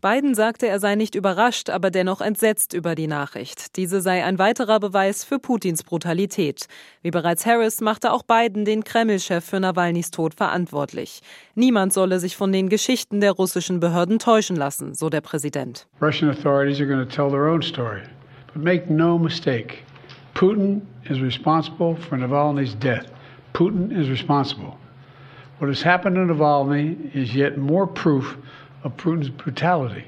[0.02, 3.76] Biden sagte, er sei nicht überrascht, aber dennoch entsetzt über die Nachricht.
[3.76, 6.66] Diese sei ein weiterer Beweis für Putins Brutalität.
[7.00, 11.22] Wie bereits Harris machte auch Biden den Kreml-Chef für Nawalnys Tod verantwortlich.
[11.54, 15.86] Niemand solle sich von den Geschichten der russischen Behörden täuschen lassen, so der Präsident.
[16.02, 18.02] Russian authorities are going to tell their own story.
[18.52, 19.78] But make no mistake,
[20.34, 23.06] Putin is responsible for Navalny's death.
[23.54, 24.76] Putin is responsible.
[25.58, 28.36] What has happened to Navalny is yet more proof
[28.84, 30.04] of Putin's brutality.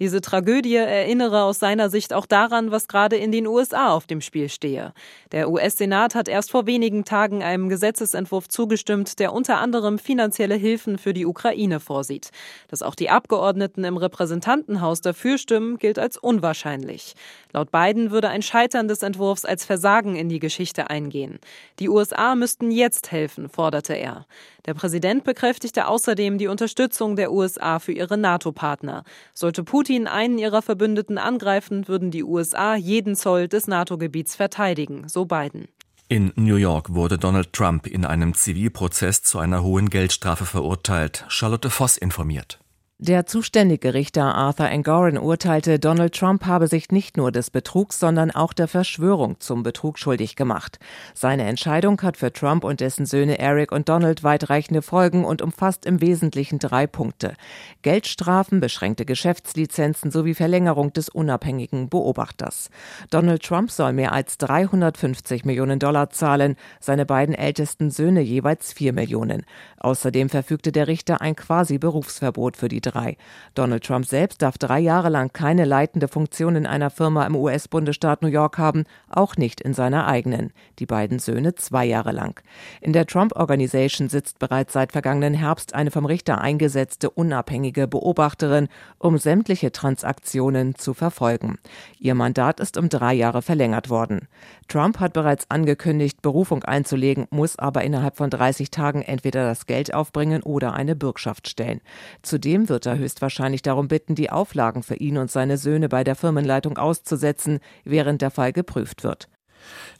[0.00, 4.20] Diese Tragödie erinnere aus seiner Sicht auch daran, was gerade in den USA auf dem
[4.20, 4.92] Spiel stehe.
[5.30, 10.98] Der US-Senat hat erst vor wenigen Tagen einem Gesetzesentwurf zugestimmt, der unter anderem finanzielle Hilfen
[10.98, 12.30] für die Ukraine vorsieht.
[12.66, 17.14] Dass auch die Abgeordneten im Repräsentantenhaus dafür stimmen, gilt als unwahrscheinlich.
[17.54, 21.38] Laut Biden würde ein Scheitern des Entwurfs als Versagen in die Geschichte eingehen.
[21.78, 24.26] Die USA müssten jetzt helfen, forderte er.
[24.66, 29.04] Der Präsident bekräftigte außerdem die Unterstützung der USA für ihre NATO-Partner.
[29.34, 35.24] Sollte Putin einen ihrer Verbündeten angreifen, würden die USA jeden Zoll des NATO-Gebiets verteidigen, so
[35.24, 35.68] Biden.
[36.08, 41.24] In New York wurde Donald Trump in einem Zivilprozess zu einer hohen Geldstrafe verurteilt.
[41.28, 42.58] Charlotte Voss informiert.
[42.98, 48.30] Der zuständige Richter Arthur Engoron urteilte, Donald Trump habe sich nicht nur des Betrugs, sondern
[48.30, 50.78] auch der Verschwörung zum Betrug schuldig gemacht.
[51.12, 55.86] Seine Entscheidung hat für Trump und dessen Söhne Eric und Donald weitreichende Folgen und umfasst
[55.86, 57.34] im Wesentlichen drei Punkte.
[57.82, 62.70] Geldstrafen, beschränkte Geschäftslizenzen sowie Verlängerung des unabhängigen Beobachters.
[63.10, 68.92] Donald Trump soll mehr als 350 Millionen Dollar zahlen, seine beiden ältesten Söhne jeweils 4
[68.92, 69.44] Millionen.
[69.78, 73.16] Außerdem verfügte der Richter ein quasi Berufsverbot für die drei.
[73.54, 78.22] Donald Trump selbst darf drei Jahre lang keine leitende Funktion in einer Firma im US-Bundesstaat
[78.22, 80.52] New York haben, auch nicht in seiner eigenen.
[80.78, 82.40] Die beiden Söhne zwei Jahre lang.
[82.80, 88.68] In der Trump Organization sitzt bereits seit vergangenen Herbst eine vom Richter eingesetzte unabhängige Beobachterin,
[88.98, 91.58] um sämtliche Transaktionen zu verfolgen.
[91.98, 94.28] Ihr Mandat ist um drei Jahre verlängert worden.
[94.68, 99.94] Trump hat bereits angekündigt, Berufung einzulegen, muss aber innerhalb von 30 Tagen entweder das Geld
[99.94, 101.80] aufbringen oder eine Bürgschaft stellen.
[102.22, 106.02] Zudem wird wird er höchstwahrscheinlich darum bitten, die Auflagen für ihn und seine Söhne bei
[106.02, 109.28] der Firmenleitung auszusetzen, während der Fall geprüft wird.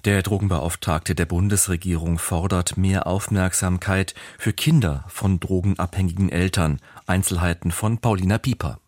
[0.05, 6.81] Der Drogenbeauftragte der Bundesregierung fordert mehr Aufmerksamkeit für Kinder von drogenabhängigen Eltern.
[7.07, 8.81] Einzelheiten von Paulina Pieper.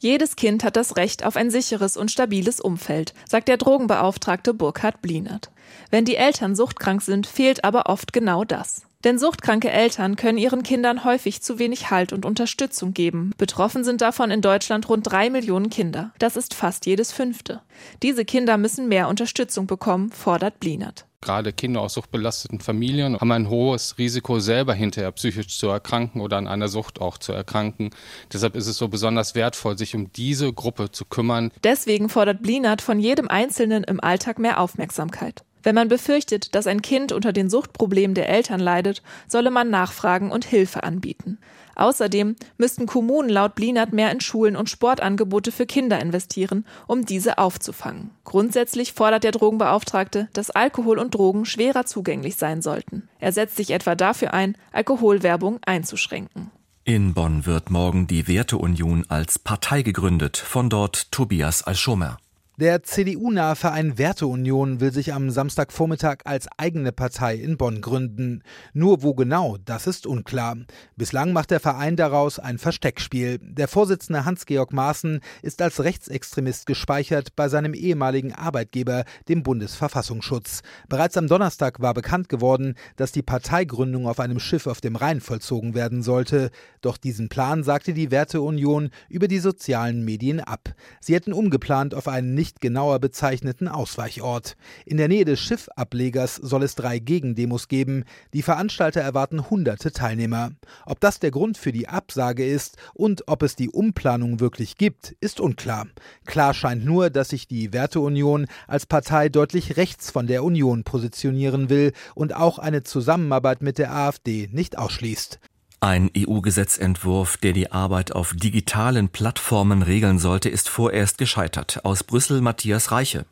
[0.00, 5.02] Jedes Kind hat das Recht auf ein sicheres und stabiles Umfeld, sagt der Drogenbeauftragte Burkhard
[5.02, 5.50] Blinert.
[5.90, 8.82] Wenn die Eltern suchtkrank sind, fehlt aber oft genau das.
[9.04, 13.32] Denn suchtkranke Eltern können ihren Kindern häufig zu wenig Halt und Unterstützung geben.
[13.38, 16.12] Betroffen sind davon in Deutschland rund drei Millionen Kinder.
[16.18, 17.60] Das ist fast jedes fünfte.
[18.02, 21.07] Diese Kinder müssen mehr Unterstützung bekommen, fordert Blinert.
[21.20, 26.36] Gerade Kinder aus suchtbelasteten Familien haben ein hohes Risiko, selber hinterher psychisch zu erkranken oder
[26.36, 27.90] an einer Sucht auch zu erkranken.
[28.32, 31.50] Deshalb ist es so besonders wertvoll, sich um diese Gruppe zu kümmern.
[31.64, 35.44] Deswegen fordert Blinert von jedem Einzelnen im Alltag mehr Aufmerksamkeit.
[35.62, 40.30] Wenn man befürchtet, dass ein Kind unter den Suchtproblemen der Eltern leidet, solle man nachfragen
[40.30, 41.38] und Hilfe anbieten.
[41.74, 47.38] Außerdem müssten Kommunen laut Blinert mehr in Schulen und Sportangebote für Kinder investieren, um diese
[47.38, 48.10] aufzufangen.
[48.24, 53.08] Grundsätzlich fordert der Drogenbeauftragte, dass Alkohol und Drogen schwerer zugänglich sein sollten.
[53.20, 56.50] Er setzt sich etwa dafür ein, Alkoholwerbung einzuschränken.
[56.82, 60.36] In Bonn wird morgen die Werteunion als Partei gegründet.
[60.36, 62.16] Von dort Tobias Alschomer.
[62.60, 68.42] Der CDU-nahe Verein Werteunion will sich am Samstagvormittag als eigene Partei in Bonn gründen.
[68.72, 70.56] Nur wo genau, das ist unklar.
[70.96, 73.38] Bislang macht der Verein daraus ein Versteckspiel.
[73.40, 80.62] Der Vorsitzende Hans-Georg Maaßen ist als Rechtsextremist gespeichert bei seinem ehemaligen Arbeitgeber, dem Bundesverfassungsschutz.
[80.88, 85.20] Bereits am Donnerstag war bekannt geworden, dass die Parteigründung auf einem Schiff auf dem Rhein
[85.20, 86.50] vollzogen werden sollte.
[86.80, 90.74] Doch diesen Plan sagte die Werteunion über die sozialen Medien ab.
[91.00, 94.56] Sie hätten umgeplant auf einen nicht nicht genauer bezeichneten Ausweichort.
[94.86, 98.04] In der Nähe des Schiffablegers soll es drei Gegendemos geben.
[98.32, 100.52] Die Veranstalter erwarten hunderte Teilnehmer.
[100.86, 105.14] Ob das der Grund für die Absage ist und ob es die Umplanung wirklich gibt,
[105.20, 105.88] ist unklar.
[106.24, 111.68] Klar scheint nur, dass sich die Werteunion als Partei deutlich rechts von der Union positionieren
[111.68, 115.38] will und auch eine Zusammenarbeit mit der AfD nicht ausschließt.
[115.80, 121.84] Ein EU-Gesetzentwurf, der die Arbeit auf digitalen Plattformen regeln sollte, ist vorerst gescheitert.
[121.84, 123.26] Aus Brüssel Matthias Reiche.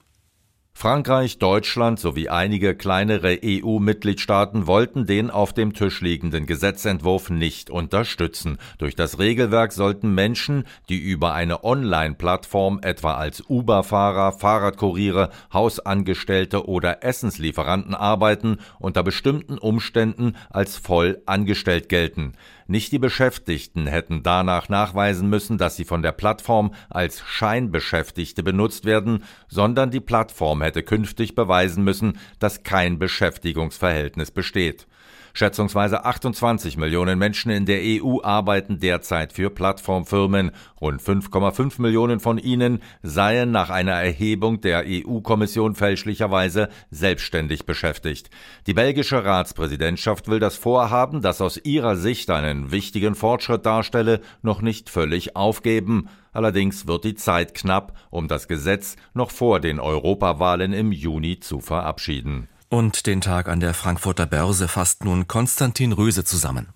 [0.78, 8.58] Frankreich, Deutschland sowie einige kleinere EU-Mitgliedstaaten wollten den auf dem Tisch liegenden Gesetzentwurf nicht unterstützen.
[8.76, 17.02] Durch das Regelwerk sollten Menschen, die über eine Online-Plattform etwa als Uber-Fahrer, Fahrradkuriere, Hausangestellte oder
[17.02, 22.34] Essenslieferanten arbeiten, unter bestimmten Umständen als voll angestellt gelten.
[22.68, 28.84] Nicht die Beschäftigten hätten danach nachweisen müssen, dass sie von der Plattform als Scheinbeschäftigte benutzt
[28.84, 34.88] werden, sondern die Plattform hätte künftig beweisen müssen, dass kein Beschäftigungsverhältnis besteht.
[35.36, 40.50] Schätzungsweise 28 Millionen Menschen in der EU arbeiten derzeit für Plattformfirmen.
[40.80, 48.30] Rund 5,5 Millionen von ihnen seien nach einer Erhebung der EU-Kommission fälschlicherweise selbstständig beschäftigt.
[48.66, 54.62] Die belgische Ratspräsidentschaft will das Vorhaben, das aus ihrer Sicht einen wichtigen Fortschritt darstelle, noch
[54.62, 56.08] nicht völlig aufgeben.
[56.32, 61.60] Allerdings wird die Zeit knapp, um das Gesetz noch vor den Europawahlen im Juni zu
[61.60, 62.48] verabschieden.
[62.68, 66.68] Und den Tag an der Frankfurter Börse fasst nun Konstantin Röse zusammen.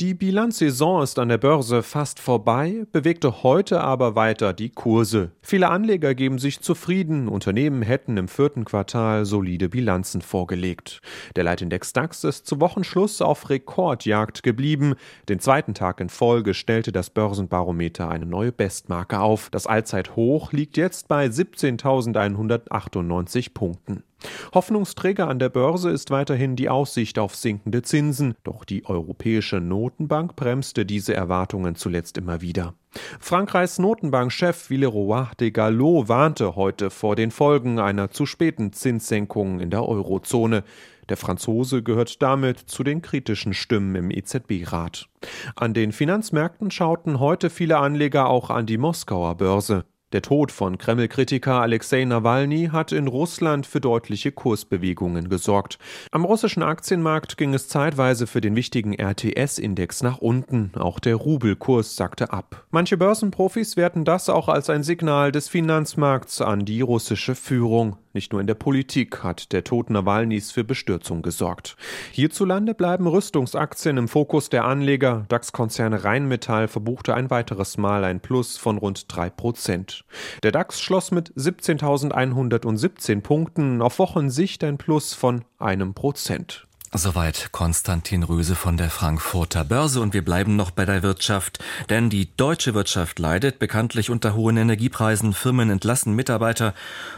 [0.00, 5.32] Die Bilanzsaison ist an der Börse fast vorbei, bewegte heute aber weiter die Kurse.
[5.42, 11.00] Viele Anleger geben sich zufrieden, Unternehmen hätten im vierten Quartal solide Bilanzen vorgelegt.
[11.34, 14.94] Der Leitindex DAX ist zu Wochenschluss auf Rekordjagd geblieben.
[15.28, 19.50] Den zweiten Tag in Folge stellte das Börsenbarometer eine neue Bestmarke auf.
[19.50, 24.04] Das Allzeithoch liegt jetzt bei 17.198 Punkten.
[24.54, 30.36] Hoffnungsträger an der Börse ist weiterhin die Aussicht auf sinkende Zinsen, doch die Europäische Notenbank
[30.36, 32.74] bremste diese Erwartungen zuletzt immer wieder.
[33.20, 39.70] Frankreichs Notenbankchef Villeroy de Gallo warnte heute vor den Folgen einer zu späten Zinssenkung in
[39.70, 40.64] der Eurozone.
[41.08, 45.08] Der Franzose gehört damit zu den kritischen Stimmen im EZB-Rat.
[45.56, 49.84] An den Finanzmärkten schauten heute viele Anleger auch an die Moskauer Börse.
[50.12, 55.78] Der Tod von Kreml-Kritiker Alexei Nawalny hat in Russland für deutliche Kursbewegungen gesorgt.
[56.12, 60.72] Am russischen Aktienmarkt ging es zeitweise für den wichtigen RTS-Index nach unten.
[60.78, 62.64] Auch der Rubelkurs sackte ab.
[62.70, 67.98] Manche Börsenprofis werten das auch als ein Signal des Finanzmarkts an die russische Führung.
[68.14, 71.76] Nicht nur in der Politik hat der Tod Nawalnys für Bestürzung gesorgt.
[72.12, 75.26] Hierzulande bleiben Rüstungsaktien im Fokus der Anleger.
[75.28, 79.97] DAX-Konzern Rheinmetall verbuchte ein weiteres Mal ein Plus von rund drei Prozent.
[80.42, 86.67] Der DAX schloss mit 17.117 Punkten, auf Wochensicht ein Plus von einem Prozent.
[86.94, 92.08] Soweit Konstantin Röse von der Frankfurter Börse und wir bleiben noch bei der Wirtschaft, denn
[92.08, 96.72] die deutsche Wirtschaft leidet bekanntlich unter hohen Energiepreisen, Firmen entlassen Mitarbeiter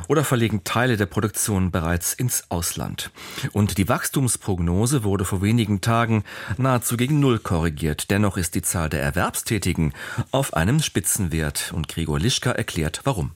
[0.09, 3.13] oder verlegen Teile der Produktion bereits ins Ausland.
[3.53, 6.25] Und die Wachstumsprognose wurde vor wenigen Tagen
[6.57, 8.11] nahezu gegen Null korrigiert.
[8.11, 9.95] Dennoch ist die Zahl der Erwerbstätigen
[10.33, 13.31] auf einem Spitzenwert und Gregor Lischka erklärt warum.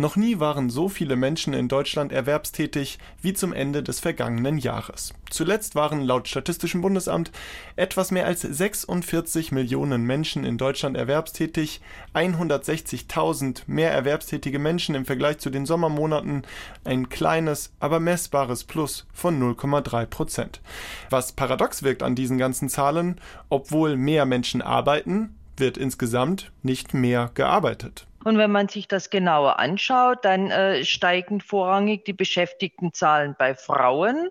[0.00, 5.12] Noch nie waren so viele Menschen in Deutschland erwerbstätig wie zum Ende des vergangenen Jahres.
[5.28, 7.32] Zuletzt waren laut Statistischem Bundesamt
[7.74, 11.80] etwas mehr als 46 Millionen Menschen in Deutschland erwerbstätig,
[12.14, 16.42] 160.000 mehr erwerbstätige Menschen im Vergleich zu den Sommermonaten,
[16.84, 20.60] ein kleines, aber messbares Plus von 0,3 Prozent.
[21.10, 27.32] Was paradox wirkt an diesen ganzen Zahlen, obwohl mehr Menschen arbeiten, wird insgesamt nicht mehr
[27.34, 28.06] gearbeitet.
[28.28, 34.28] Und wenn man sich das genauer anschaut, dann äh, steigen vorrangig die Beschäftigtenzahlen bei Frauen.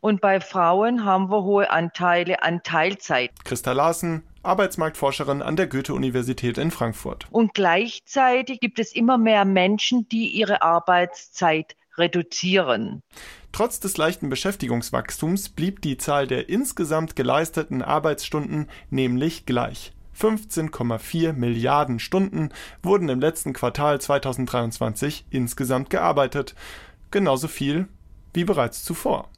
[0.00, 3.32] Und bei Frauen haben wir hohe Anteile an Teilzeit.
[3.44, 7.26] Christa Larsen, Arbeitsmarktforscherin an der Goethe-Universität in Frankfurt.
[7.32, 13.02] Und gleichzeitig gibt es immer mehr Menschen, die ihre Arbeitszeit reduzieren.
[13.50, 19.92] Trotz des leichten Beschäftigungswachstums blieb die Zahl der insgesamt geleisteten Arbeitsstunden nämlich gleich.
[20.18, 22.50] 15,4 Milliarden Stunden
[22.82, 26.54] wurden im letzten Quartal 2023 insgesamt gearbeitet.
[27.10, 27.88] Genauso viel
[28.34, 29.28] wie bereits zuvor.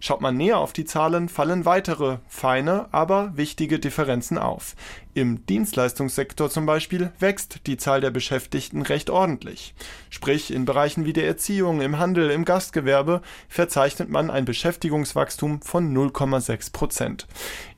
[0.00, 4.74] Schaut man näher auf die Zahlen, fallen weitere feine, aber wichtige Differenzen auf.
[5.14, 9.74] Im Dienstleistungssektor zum Beispiel wächst die Zahl der Beschäftigten recht ordentlich.
[10.10, 15.96] Sprich, in Bereichen wie der Erziehung, im Handel, im Gastgewerbe verzeichnet man ein Beschäftigungswachstum von
[15.96, 17.26] 0,6 Prozent.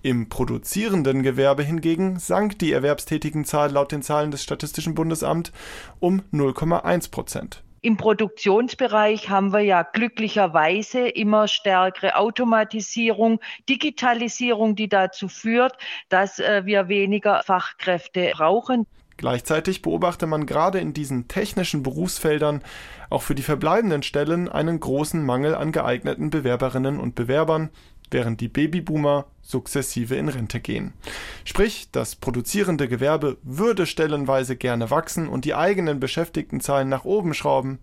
[0.02, 5.52] Im produzierenden Gewerbe hingegen sank die Erwerbstätigenzahl laut den Zahlen des Statistischen Bundesamts
[6.00, 7.62] um 0,1 Prozent.
[7.87, 15.77] Im Produktionsbereich haben wir ja glücklicherweise immer stärkere Automatisierung, Digitalisierung, die dazu führt,
[16.09, 18.88] dass äh, wir weniger Fachkräfte brauchen.
[19.18, 22.61] Gleichzeitig beobachte man gerade in diesen technischen Berufsfeldern
[23.09, 27.70] auch für die verbleibenden Stellen einen großen Mangel an geeigneten Bewerberinnen und Bewerbern,
[28.11, 30.92] während die Babyboomer sukzessive in Rente gehen.
[31.45, 37.79] Sprich, das produzierende Gewerbe würde stellenweise gerne wachsen und die eigenen Beschäftigtenzahlen nach oben schrauben,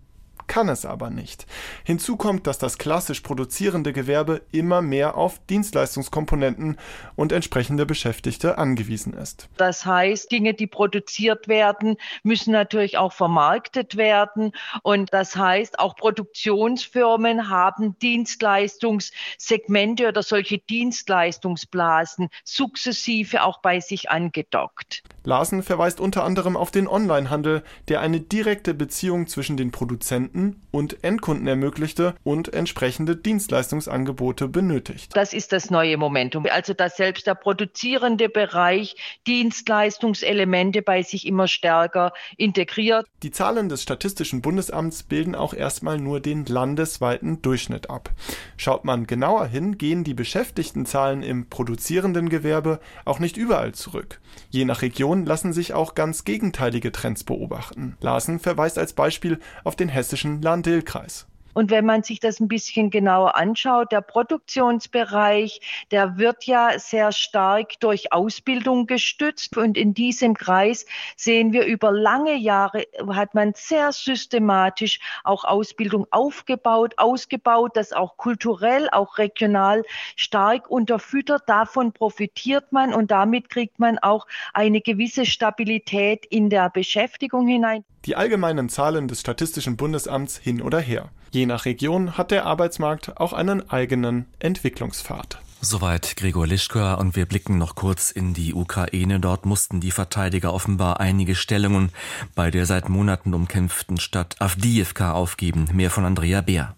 [0.46, 1.46] kann es aber nicht.
[1.84, 6.76] Hinzu kommt, dass das klassisch produzierende Gewerbe immer mehr auf Dienstleistungskomponenten
[7.16, 9.48] und entsprechende Beschäftigte angewiesen ist.
[9.56, 14.52] Das heißt, Dinge, die produziert werden, müssen natürlich auch vermarktet werden.
[14.82, 25.02] Und das heißt, auch Produktionsfirmen haben Dienstleistungssegmente oder solche Dienstleistungsblasen sukzessive auch bei sich angedockt.
[25.24, 30.60] Larsen verweist unter anderem auf den Onlinehandel, der eine direkte Beziehung zwischen den Produzenten Kunden
[30.72, 35.12] und Endkunden ermöglichte und entsprechende Dienstleistungsangebote benötigt.
[35.14, 36.46] Das ist das neue Momentum.
[36.50, 38.96] Also dass selbst der produzierende Bereich
[39.28, 43.06] Dienstleistungselemente bei sich immer stärker integriert.
[43.22, 48.10] Die Zahlen des Statistischen Bundesamts bilden auch erstmal nur den landesweiten Durchschnitt ab.
[48.56, 54.20] Schaut man genauer hin, gehen die Beschäftigtenzahlen im produzierenden Gewerbe auch nicht überall zurück.
[54.50, 57.96] Je nach Region lassen sich auch ganz gegenteilige Trends beobachten.
[58.00, 61.26] Larsen verweist als Beispiel auf den hessischen Lahn-Dill-Kreis.
[61.54, 67.12] Und wenn man sich das ein bisschen genauer anschaut, der Produktionsbereich, der wird ja sehr
[67.12, 69.56] stark durch Ausbildung gestützt.
[69.56, 70.86] Und in diesem Kreis
[71.16, 78.16] sehen wir über lange Jahre hat man sehr systematisch auch Ausbildung aufgebaut, ausgebaut, das auch
[78.16, 79.84] kulturell, auch regional
[80.16, 81.42] stark unterfüttert.
[81.46, 87.84] Davon profitiert man und damit kriegt man auch eine gewisse Stabilität in der Beschäftigung hinein.
[88.04, 91.10] Die allgemeinen Zahlen des Statistischen Bundesamts hin oder her.
[91.34, 95.40] Je nach Region hat der Arbeitsmarkt auch einen eigenen Entwicklungspfad.
[95.60, 99.18] Soweit Gregor Lischka und wir blicken noch kurz in die Ukraine.
[99.18, 101.90] Dort mussten die Verteidiger offenbar einige Stellungen
[102.36, 105.68] bei der seit Monaten umkämpften Stadt Avdiivka aufgeben.
[105.72, 106.76] Mehr von Andrea Beer.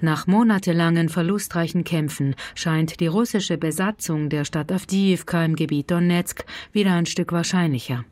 [0.00, 6.92] Nach monatelangen verlustreichen Kämpfen scheint die russische Besatzung der Stadt Avdiivka im Gebiet Donetsk wieder
[6.92, 8.04] ein Stück wahrscheinlicher.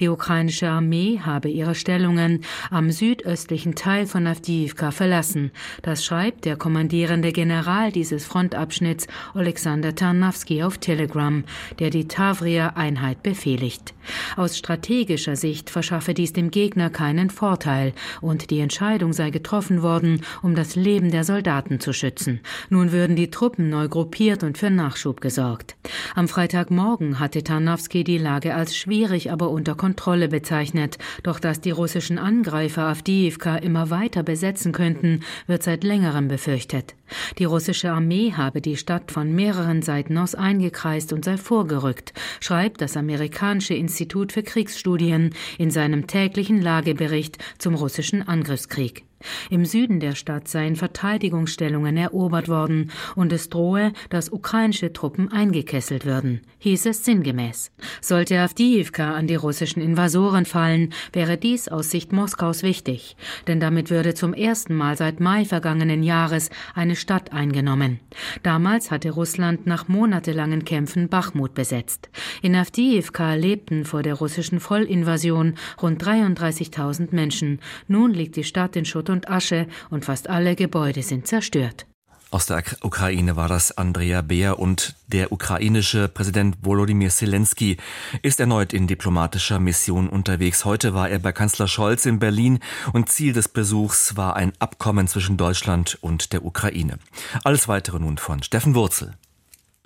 [0.00, 5.50] Die ukrainische Armee habe ihre Stellungen am südöstlichen Teil von Avdiivka verlassen.
[5.82, 11.44] Das schreibt der kommandierende General dieses Frontabschnitts Alexander Tarnowski auf Telegram,
[11.78, 13.94] der die Tavria-Einheit befehligt.
[14.36, 20.22] Aus strategischer Sicht verschaffe dies dem Gegner keinen Vorteil und die Entscheidung sei getroffen worden,
[20.42, 22.40] um das Leben der Soldaten zu schützen.
[22.70, 25.76] Nun würden die Truppen neu gruppiert und für Nachschub gesorgt.
[26.14, 30.96] Am Freitagmorgen hatte Tarnowski die Lage als schwierig, aber unter Kontrolle bezeichnet.
[31.22, 36.94] Doch dass die russischen Angreifer Avdiivka immer weiter besetzen könnten, wird seit längerem befürchtet.
[37.38, 42.80] Die russische Armee habe die Stadt von mehreren Seiten aus eingekreist und sei vorgerückt, schreibt
[42.80, 49.07] das amerikanische Institut für Kriegsstudien in seinem täglichen Lagebericht zum russischen Angriffskrieg.
[49.50, 56.04] Im Süden der Stadt seien Verteidigungsstellungen erobert worden und es drohe, dass ukrainische Truppen eingekesselt
[56.04, 57.72] würden, hieß es sinngemäß.
[58.00, 63.16] Sollte Avdiivka an die russischen Invasoren fallen, wäre dies aus Sicht Moskaus wichtig,
[63.46, 68.00] denn damit würde zum ersten Mal seit Mai vergangenen Jahres eine Stadt eingenommen.
[68.42, 72.08] Damals hatte Russland nach monatelangen Kämpfen Bachmut besetzt.
[72.42, 77.58] In Avdiivka lebten vor der russischen Vollinvasion rund 33.000 Menschen.
[77.88, 81.86] Nun liegt die Stadt in Schutt und Asche und fast alle Gebäude sind zerstört.
[82.30, 87.78] Aus der Ukraine war das Andrea Beer und der ukrainische Präsident Volodymyr Zelensky
[88.20, 90.66] ist erneut in diplomatischer Mission unterwegs.
[90.66, 92.58] Heute war er bei Kanzler Scholz in Berlin
[92.92, 96.98] und Ziel des Besuchs war ein Abkommen zwischen Deutschland und der Ukraine.
[97.44, 99.14] Alles weitere nun von Steffen Wurzel.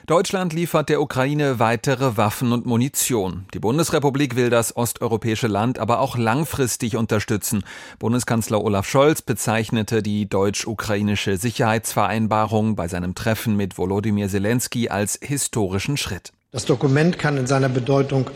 [0.09, 3.47] Deutschland liefert der Ukraine weitere Waffen und Munition.
[3.55, 7.63] Die Bundesrepublik will das osteuropäische Land aber auch langfristig unterstützen.
[8.01, 15.97] Bundeskanzler Olaf Scholz bezeichnete die deutsch-ukrainische Sicherheitsvereinbarung bei seinem Treffen mit Volodymyr Zelensky als historischen
[15.97, 16.33] Schritt.
[16.51, 18.29] Das Dokument kann in seiner Bedeutung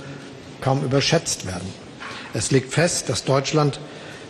[0.60, 1.68] kaum überschätzt werden.
[2.32, 3.80] Es legt fest, dass Deutschland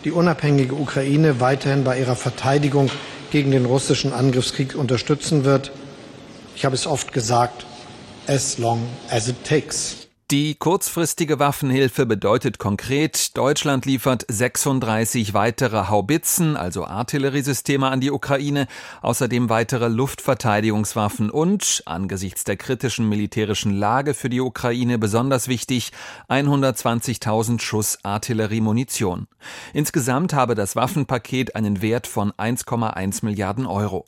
[0.05, 2.89] die unabhängige Ukraine weiterhin bei ihrer Verteidigung
[3.29, 5.71] gegen den russischen Angriffskrieg unterstützen wird
[6.57, 7.67] ich habe es oft gesagt,
[8.25, 8.81] as long
[9.11, 10.06] as it takes.
[10.29, 18.67] Die kurzfristige Waffenhilfe bedeutet konkret, Deutschland liefert 36 weitere Haubitzen, also Artilleriesysteme an die Ukraine,
[19.01, 25.93] außerdem weitere Luftverteidigungswaffen und, angesichts der kritischen militärischen Lage für die Ukraine besonders wichtig,
[26.27, 29.27] 120.000 Schuss Artilleriemunition.
[29.71, 34.03] Insgesamt habe das Waffenpaket einen Wert von 1,1 Milliarden Euro.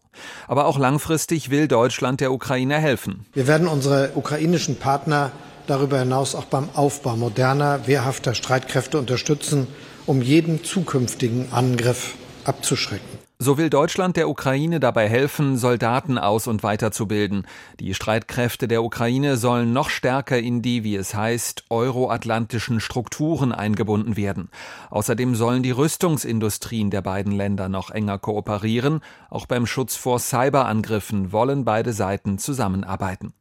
[0.50, 3.26] Aber auch langfristig will Deutschland der Ukraine helfen.
[3.32, 5.32] Wir werden unsere ukrainischen Partner
[5.70, 9.68] darüber hinaus auch beim Aufbau moderner, wehrhafter Streitkräfte unterstützen,
[10.06, 13.20] um jeden zukünftigen Angriff abzuschrecken.
[13.42, 17.48] So will Deutschland der Ukraine dabei helfen, Soldaten aus und weiterzubilden.
[17.80, 24.18] Die Streitkräfte der Ukraine sollen noch stärker in die, wie es heißt, euroatlantischen Strukturen eingebunden
[24.18, 24.50] werden.
[24.90, 29.00] Außerdem sollen die Rüstungsindustrien der beiden Länder noch enger kooperieren.
[29.30, 33.32] Auch beim Schutz vor Cyberangriffen wollen beide Seiten zusammenarbeiten.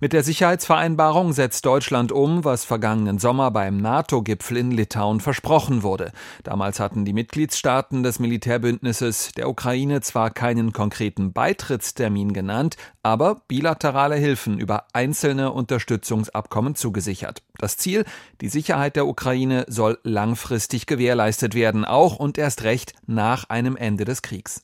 [0.00, 6.12] Mit der Sicherheitsvereinbarung setzt Deutschland um, was vergangenen Sommer beim NATO-Gipfel in Litauen versprochen wurde.
[6.44, 14.14] Damals hatten die Mitgliedstaaten des Militärbündnisses der Ukraine zwar keinen konkreten Beitrittstermin genannt, aber bilaterale
[14.14, 17.42] Hilfen über einzelne Unterstützungsabkommen zugesichert.
[17.58, 18.04] Das Ziel,
[18.40, 24.04] die Sicherheit der Ukraine soll langfristig gewährleistet werden, auch und erst recht nach einem Ende
[24.04, 24.62] des Kriegs.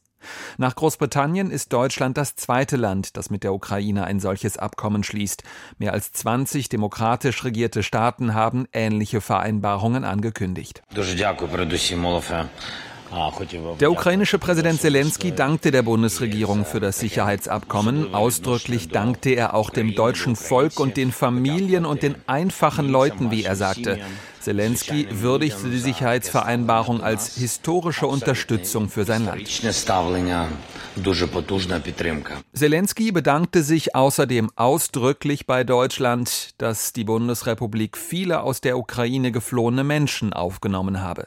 [0.59, 5.43] Nach Großbritannien ist Deutschland das zweite Land, das mit der Ukraine ein solches Abkommen schließt.
[5.79, 10.83] Mehr als 20 demokratisch regierte Staaten haben ähnliche Vereinbarungen angekündigt.
[13.81, 18.15] Der ukrainische Präsident Zelensky dankte der Bundesregierung für das Sicherheitsabkommen.
[18.15, 23.45] Ausdrücklich dankte er auch dem deutschen Volk und den Familien und den einfachen Leuten, wie
[23.45, 23.99] er sagte.
[24.41, 29.49] Zelensky würdigte die Sicherheitsvereinbarung als historische Unterstützung für sein Land.
[32.53, 39.83] Zelensky bedankte sich außerdem ausdrücklich bei Deutschland, dass die Bundesrepublik viele aus der Ukraine geflohene
[39.83, 41.27] Menschen aufgenommen habe.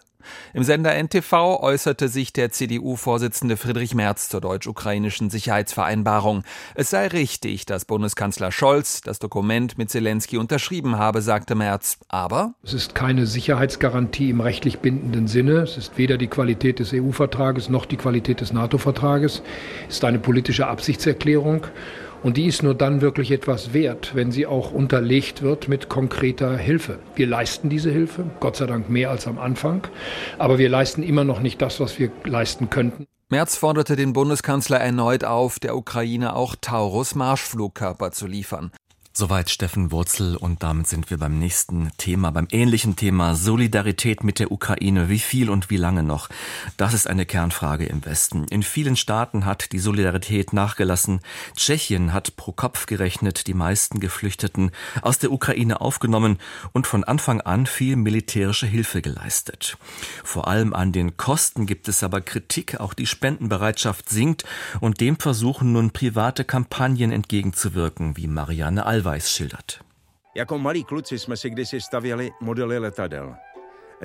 [0.54, 6.44] Im Sender NTV äußerte sich der CDU-Vorsitzende Friedrich Merz zur deutsch-ukrainischen Sicherheitsvereinbarung.
[6.76, 11.98] Es sei richtig, dass Bundeskanzler Scholz das Dokument mit Zelensky unterschrieben habe, sagte Merz.
[12.08, 15.62] Aber es ist keine Sicherheitsgarantie im rechtlich bindenden Sinne.
[15.62, 19.42] Es ist weder die Qualität des EU-Vertrages noch die Qualität des NATO-Vertrages.
[19.88, 21.68] Es ist eine politische Absichtserklärung.
[22.24, 26.57] Und die ist nur dann wirklich etwas wert, wenn sie auch unterlegt wird mit konkreter
[26.57, 26.99] Hilfe.
[27.15, 29.88] Wir leisten diese Hilfe, Gott sei Dank mehr als am Anfang,
[30.38, 33.05] aber wir leisten immer noch nicht das, was wir leisten könnten.
[33.30, 38.72] Merz forderte den Bundeskanzler erneut auf, der Ukraine auch Taurus-Marschflugkörper zu liefern.
[39.20, 44.38] Soweit Steffen Wurzel und damit sind wir beim nächsten Thema, beim ähnlichen Thema Solidarität mit
[44.38, 45.09] der Ukraine.
[45.09, 46.30] Wie viel und wie lange noch?
[46.78, 48.43] Das ist eine Kernfrage im Westen.
[48.51, 51.22] In vielen Staaten hat die Solidarität nachgelassen.
[51.55, 54.70] Tschechien hat pro Kopf gerechnet die meisten Geflüchteten
[55.01, 56.38] aus der Ukraine aufgenommen
[56.72, 59.80] und von Anfang an viel militärische Hilfe geleistet.
[60.24, 62.80] Vor allem an den Kosten gibt es aber Kritik.
[62.80, 64.43] Auch die Spendenbereitschaft sinkt
[64.80, 69.80] und dem versuchen nun private Kampagnen entgegenzuwirken, wie Marianne Alva Weiß schildert.
[70.36, 73.36] Jako malí kluci jsme si kdysi stavěli modely letadel.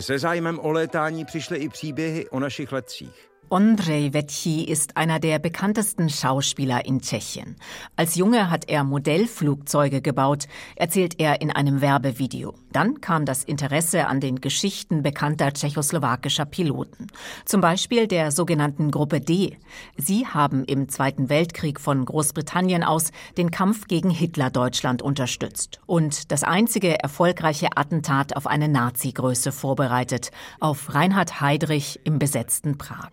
[0.01, 3.29] Se zájmem o létání přišly i příběhy o našich letcích.
[3.49, 7.55] Ondřej Vetchi ist einer der bekanntesten Schauspieler in Tschechien.
[7.97, 10.45] Als Junge hat er Modellflugzeuge gebaut,
[10.77, 12.55] erzählt er in einem Werbevideo.
[12.73, 17.09] Dann kam das Interesse an den Geschichten bekannter tschechoslowakischer Piloten.
[17.45, 19.59] Zum Beispiel der sogenannten Gruppe D.
[19.97, 26.43] Sie haben im Zweiten Weltkrieg von Großbritannien aus den Kampf gegen Hitler-Deutschland unterstützt und das
[26.45, 33.11] einzige erfolgreiche Attentat auf eine Nazi-Größe vorbereitet, auf Reinhard Heydrich im besetzten Prag.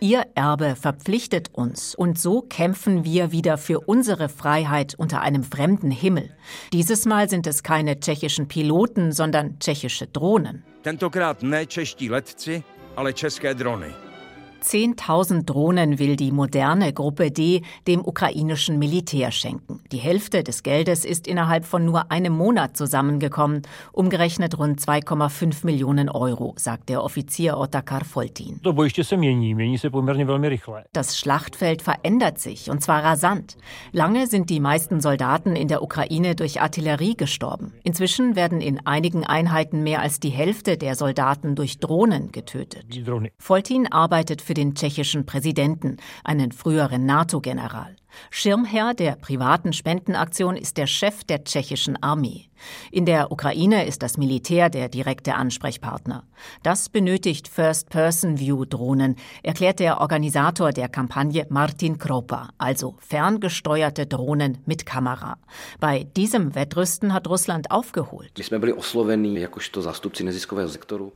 [0.00, 5.90] Ihr Erbe verpflichtet uns und so kämpfen wir wieder für unsere Freiheit unter einem fremden
[5.90, 6.28] Himmel.
[6.70, 10.62] Dieses Mal sind es keine tschechischen Piloten, sondern tschechische Drohnen.
[10.82, 12.62] Tentokrát ne čeští letci,
[12.96, 14.11] ale české drony.
[14.62, 19.82] 10.000 Drohnen will die moderne Gruppe D dem ukrainischen Militär schenken.
[19.90, 26.08] Die Hälfte des Geldes ist innerhalb von nur einem Monat zusammengekommen, umgerechnet rund 2,5 Millionen
[26.08, 28.60] Euro, sagt der Offizier Otakar Foltin.
[30.92, 33.56] Das Schlachtfeld verändert sich, und zwar rasant.
[33.92, 37.72] Lange sind die meisten Soldaten in der Ukraine durch Artillerie gestorben.
[37.84, 42.86] Inzwischen werden in einigen Einheiten mehr als die Hälfte der Soldaten durch Drohnen getötet.
[43.38, 47.96] Foltin arbeitet für für den tschechischen Präsidenten, einen früheren NATO-General.
[48.28, 52.50] Schirmherr der privaten Spendenaktion ist der Chef der tschechischen Armee.
[52.90, 56.24] In der Ukraine ist das Militär der direkte Ansprechpartner.
[56.62, 65.38] Das benötigt First-Person-View-Drohnen, erklärt der Organisator der Kampagne Martin Kropa, also ferngesteuerte Drohnen mit Kamera.
[65.80, 68.30] Bei diesem Wettrüsten hat Russland aufgeholt.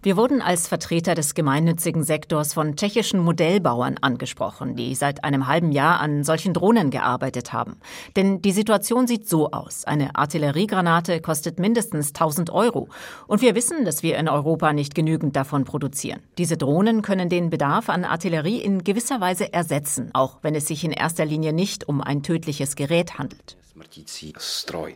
[0.02, 5.72] Wir wurden als Vertreter des gemeinnützigen Sektors von tschechischen Modellbauern angesprochen, die seit einem halben
[5.72, 7.76] Jahr an solchen Drohnen gearbeitet haben.
[8.16, 9.84] Denn die Situation sieht so aus.
[9.84, 12.88] Eine Artilleriegranate kostet mindestens 1000 Euro.
[13.26, 16.20] Und wir wissen, dass wir in Europa nicht genügend davon produzieren.
[16.38, 20.84] Diese Drohnen können den Bedarf an Artillerie in gewisser Weise ersetzen, auch wenn es sich
[20.84, 23.56] in erster Linie nicht um ein tödliches Gerät handelt.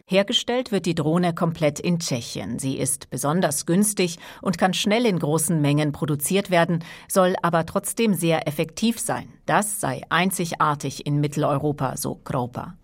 [0.07, 2.59] Hergestellt wird die Drohne komplett in Tschechien.
[2.59, 8.14] Sie ist besonders günstig und kann schnell in großen Mengen produziert werden, soll aber trotzdem
[8.14, 9.33] sehr effektiv sein.
[9.47, 12.74] Das sei einzigartig in Mitteleuropa Europa, so Kropa.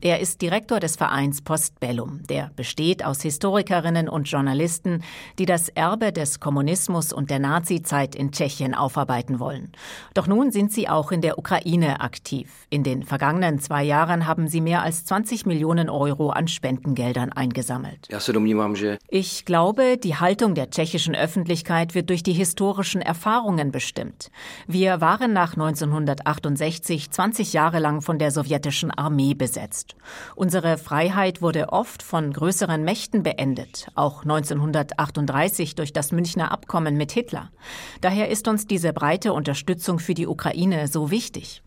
[0.00, 5.02] Er ist Direktor des Vereins Postbellum, der besteht aus Historikerinnen und Journalisten,
[5.38, 9.72] die das Erbe des Kommunismus und der Nazizeit in Tschechien aufarbeiten wollen.
[10.14, 12.66] Doch nun sind sie auch in der Ukraine aktiv.
[12.70, 18.08] In den vergangenen zwei Jahren haben sie mehr als 20 Millionen Euro an Spendengeldern eingesammelt.
[19.08, 24.30] Ich glaube, die Haltung der tschechischen Öffentlichkeit wird durch die historischen Erfahrungen bestimmt.
[24.66, 29.96] Wir waren nach 1968 20 Jahre lang von der sowjetischen Armee besetzt.
[30.36, 37.12] Unsere Freiheit wurde oft von größeren Mächten beendet, auch 1938 durch das Münchner Abkommen mit
[37.12, 37.50] Hitler.
[38.00, 41.62] Daher ist uns diese breite Unterstützung für die Ukraine so wichtig.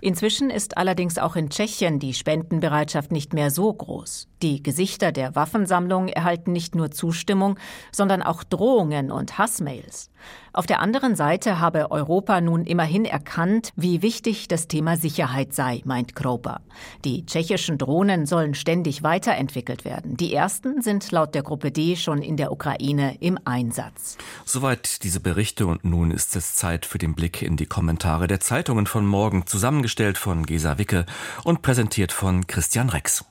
[0.00, 4.28] Inzwischen ist allerdings auch in Tschechien die Spendenbereitschaft nicht mehr so groß.
[4.42, 7.58] Die Gesichter der Waffensammlung erhalten nicht nur Zustimmung,
[7.92, 10.10] sondern auch Drohungen und Hassmails.
[10.54, 15.82] Auf der anderen Seite habe Europa nun immerhin erkannt, wie wichtig das Thema Sicherheit sei,
[15.84, 16.60] meint Kropa.
[17.04, 20.16] Die tschechischen Drohnen sollen ständig weiterentwickelt werden.
[20.16, 24.16] Die ersten sind laut der Gruppe D schon in der Ukraine im Einsatz.
[24.44, 28.38] Soweit diese Berichte und nun ist es Zeit für den Blick in die Kommentare der
[28.38, 31.04] Zeitungen von morgen, zusammengestellt von Gesa Wicke
[31.42, 33.24] und präsentiert von Christian Rex.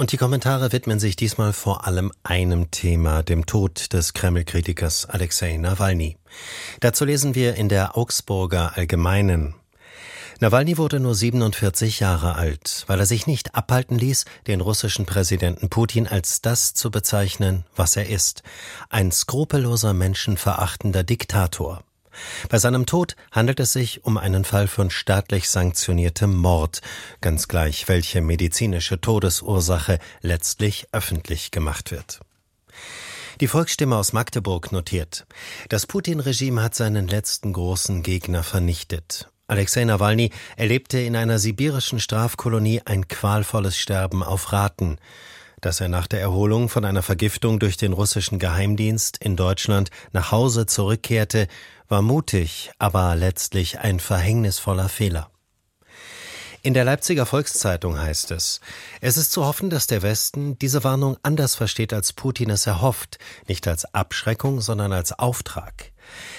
[0.00, 5.58] Und die Kommentare widmen sich diesmal vor allem einem Thema, dem Tod des Kreml-Kritikers Alexei
[5.58, 6.16] Nawalny.
[6.80, 9.54] Dazu lesen wir in der Augsburger Allgemeinen.
[10.40, 15.68] Nawalny wurde nur 47 Jahre alt, weil er sich nicht abhalten ließ, den russischen Präsidenten
[15.68, 18.42] Putin als das zu bezeichnen, was er ist.
[18.88, 21.84] Ein skrupelloser, menschenverachtender Diktator.
[22.48, 26.80] Bei seinem Tod handelt es sich um einen Fall von staatlich sanktioniertem Mord,
[27.20, 32.20] ganz gleich welche medizinische Todesursache letztlich öffentlich gemacht wird.
[33.40, 35.26] Die Volksstimme aus Magdeburg notiert,
[35.70, 39.30] das Putin-Regime hat seinen letzten großen Gegner vernichtet.
[39.46, 44.98] Alexei Nawalny erlebte in einer sibirischen Strafkolonie ein qualvolles Sterben auf Raten.
[45.60, 50.32] Dass er nach der Erholung von einer Vergiftung durch den russischen Geheimdienst in Deutschland nach
[50.32, 51.48] Hause zurückkehrte,
[51.88, 55.30] war mutig, aber letztlich ein verhängnisvoller Fehler.
[56.62, 58.60] In der Leipziger Volkszeitung heißt es,
[59.00, 63.18] es ist zu hoffen, dass der Westen diese Warnung anders versteht, als Putin es erhofft,
[63.48, 65.92] nicht als Abschreckung, sondern als Auftrag.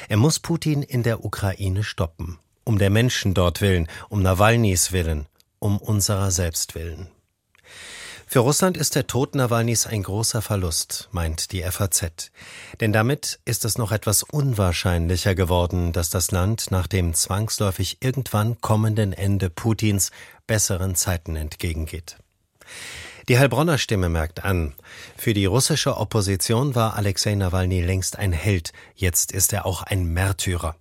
[0.10, 5.26] Er muss Putin in der Ukraine stoppen, um der Menschen dort willen, um Nawalnys willen,
[5.58, 7.08] um unserer selbst willen.
[8.34, 12.32] Für Russland ist der Tod Nawalnys ein großer Verlust, meint die FAZ.
[12.80, 18.62] Denn damit ist es noch etwas unwahrscheinlicher geworden, dass das Land nach dem zwangsläufig irgendwann
[18.62, 20.12] kommenden Ende Putins
[20.48, 22.20] besseren Zeiten entgegengeht.
[23.28, 24.76] Die Heilbronner Stimme merkt an,
[25.18, 30.06] für die russische Opposition war Alexei Nawalny längst ein Held, jetzt ist er auch ein
[30.06, 30.78] Märtyrer.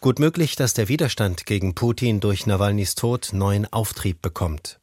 [0.00, 4.77] Gut möglich, dass der Widerstand gegen Putin durch Nawalnys Tod neuen Auftrieb bekommt.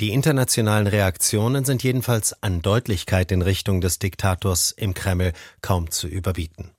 [0.00, 5.32] Die internationalen Reaktionen sind jedenfalls an Deutlichkeit in Richtung des Diktators im Kreml
[5.62, 6.70] kaum zu überbieten.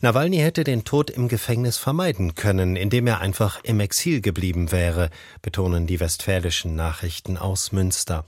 [0.00, 5.10] Nawalny hätte den Tod im Gefängnis vermeiden können, indem er einfach im Exil geblieben wäre,
[5.42, 8.24] betonen die westfälischen Nachrichten aus Münster.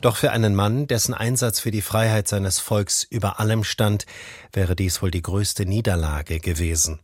[0.00, 4.06] Doch für einen Mann, dessen Einsatz für die Freiheit seines Volks über allem stand,
[4.52, 7.00] wäre dies wohl die größte Niederlage gewesen.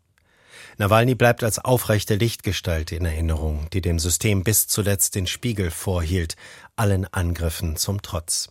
[0.80, 6.36] Nawalny bleibt als aufrechte Lichtgestalt in Erinnerung, die dem System bis zuletzt den Spiegel vorhielt,
[6.74, 8.48] allen Angriffen zum Trotz.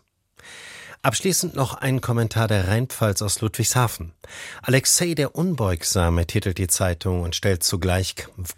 [1.02, 4.14] Abschließend noch ein Kommentar der Rheinpfalz aus Ludwigshafen.
[4.62, 8.14] Alexei der Unbeugsame titelt die Zeitung und stellt zugleich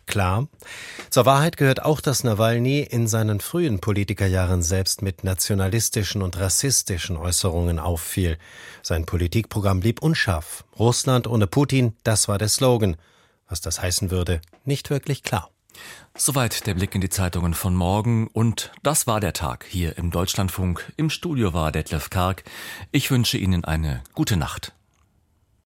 [0.05, 0.49] klar,
[1.09, 7.15] zur Wahrheit gehört auch, dass Nawalny in seinen frühen Politikerjahren selbst mit nationalistischen und rassistischen
[7.15, 8.37] Äußerungen auffiel.
[8.83, 10.65] Sein Politikprogramm blieb unscharf.
[10.77, 12.97] Russland ohne Putin, das war der Slogan.
[13.51, 15.51] Was das heißen würde, nicht wirklich klar.
[16.15, 20.09] Soweit der Blick in die Zeitungen von morgen und das war der Tag hier im
[20.09, 20.93] Deutschlandfunk.
[20.95, 22.45] Im Studio war Detlef Karg.
[22.93, 24.71] Ich wünsche Ihnen eine gute Nacht.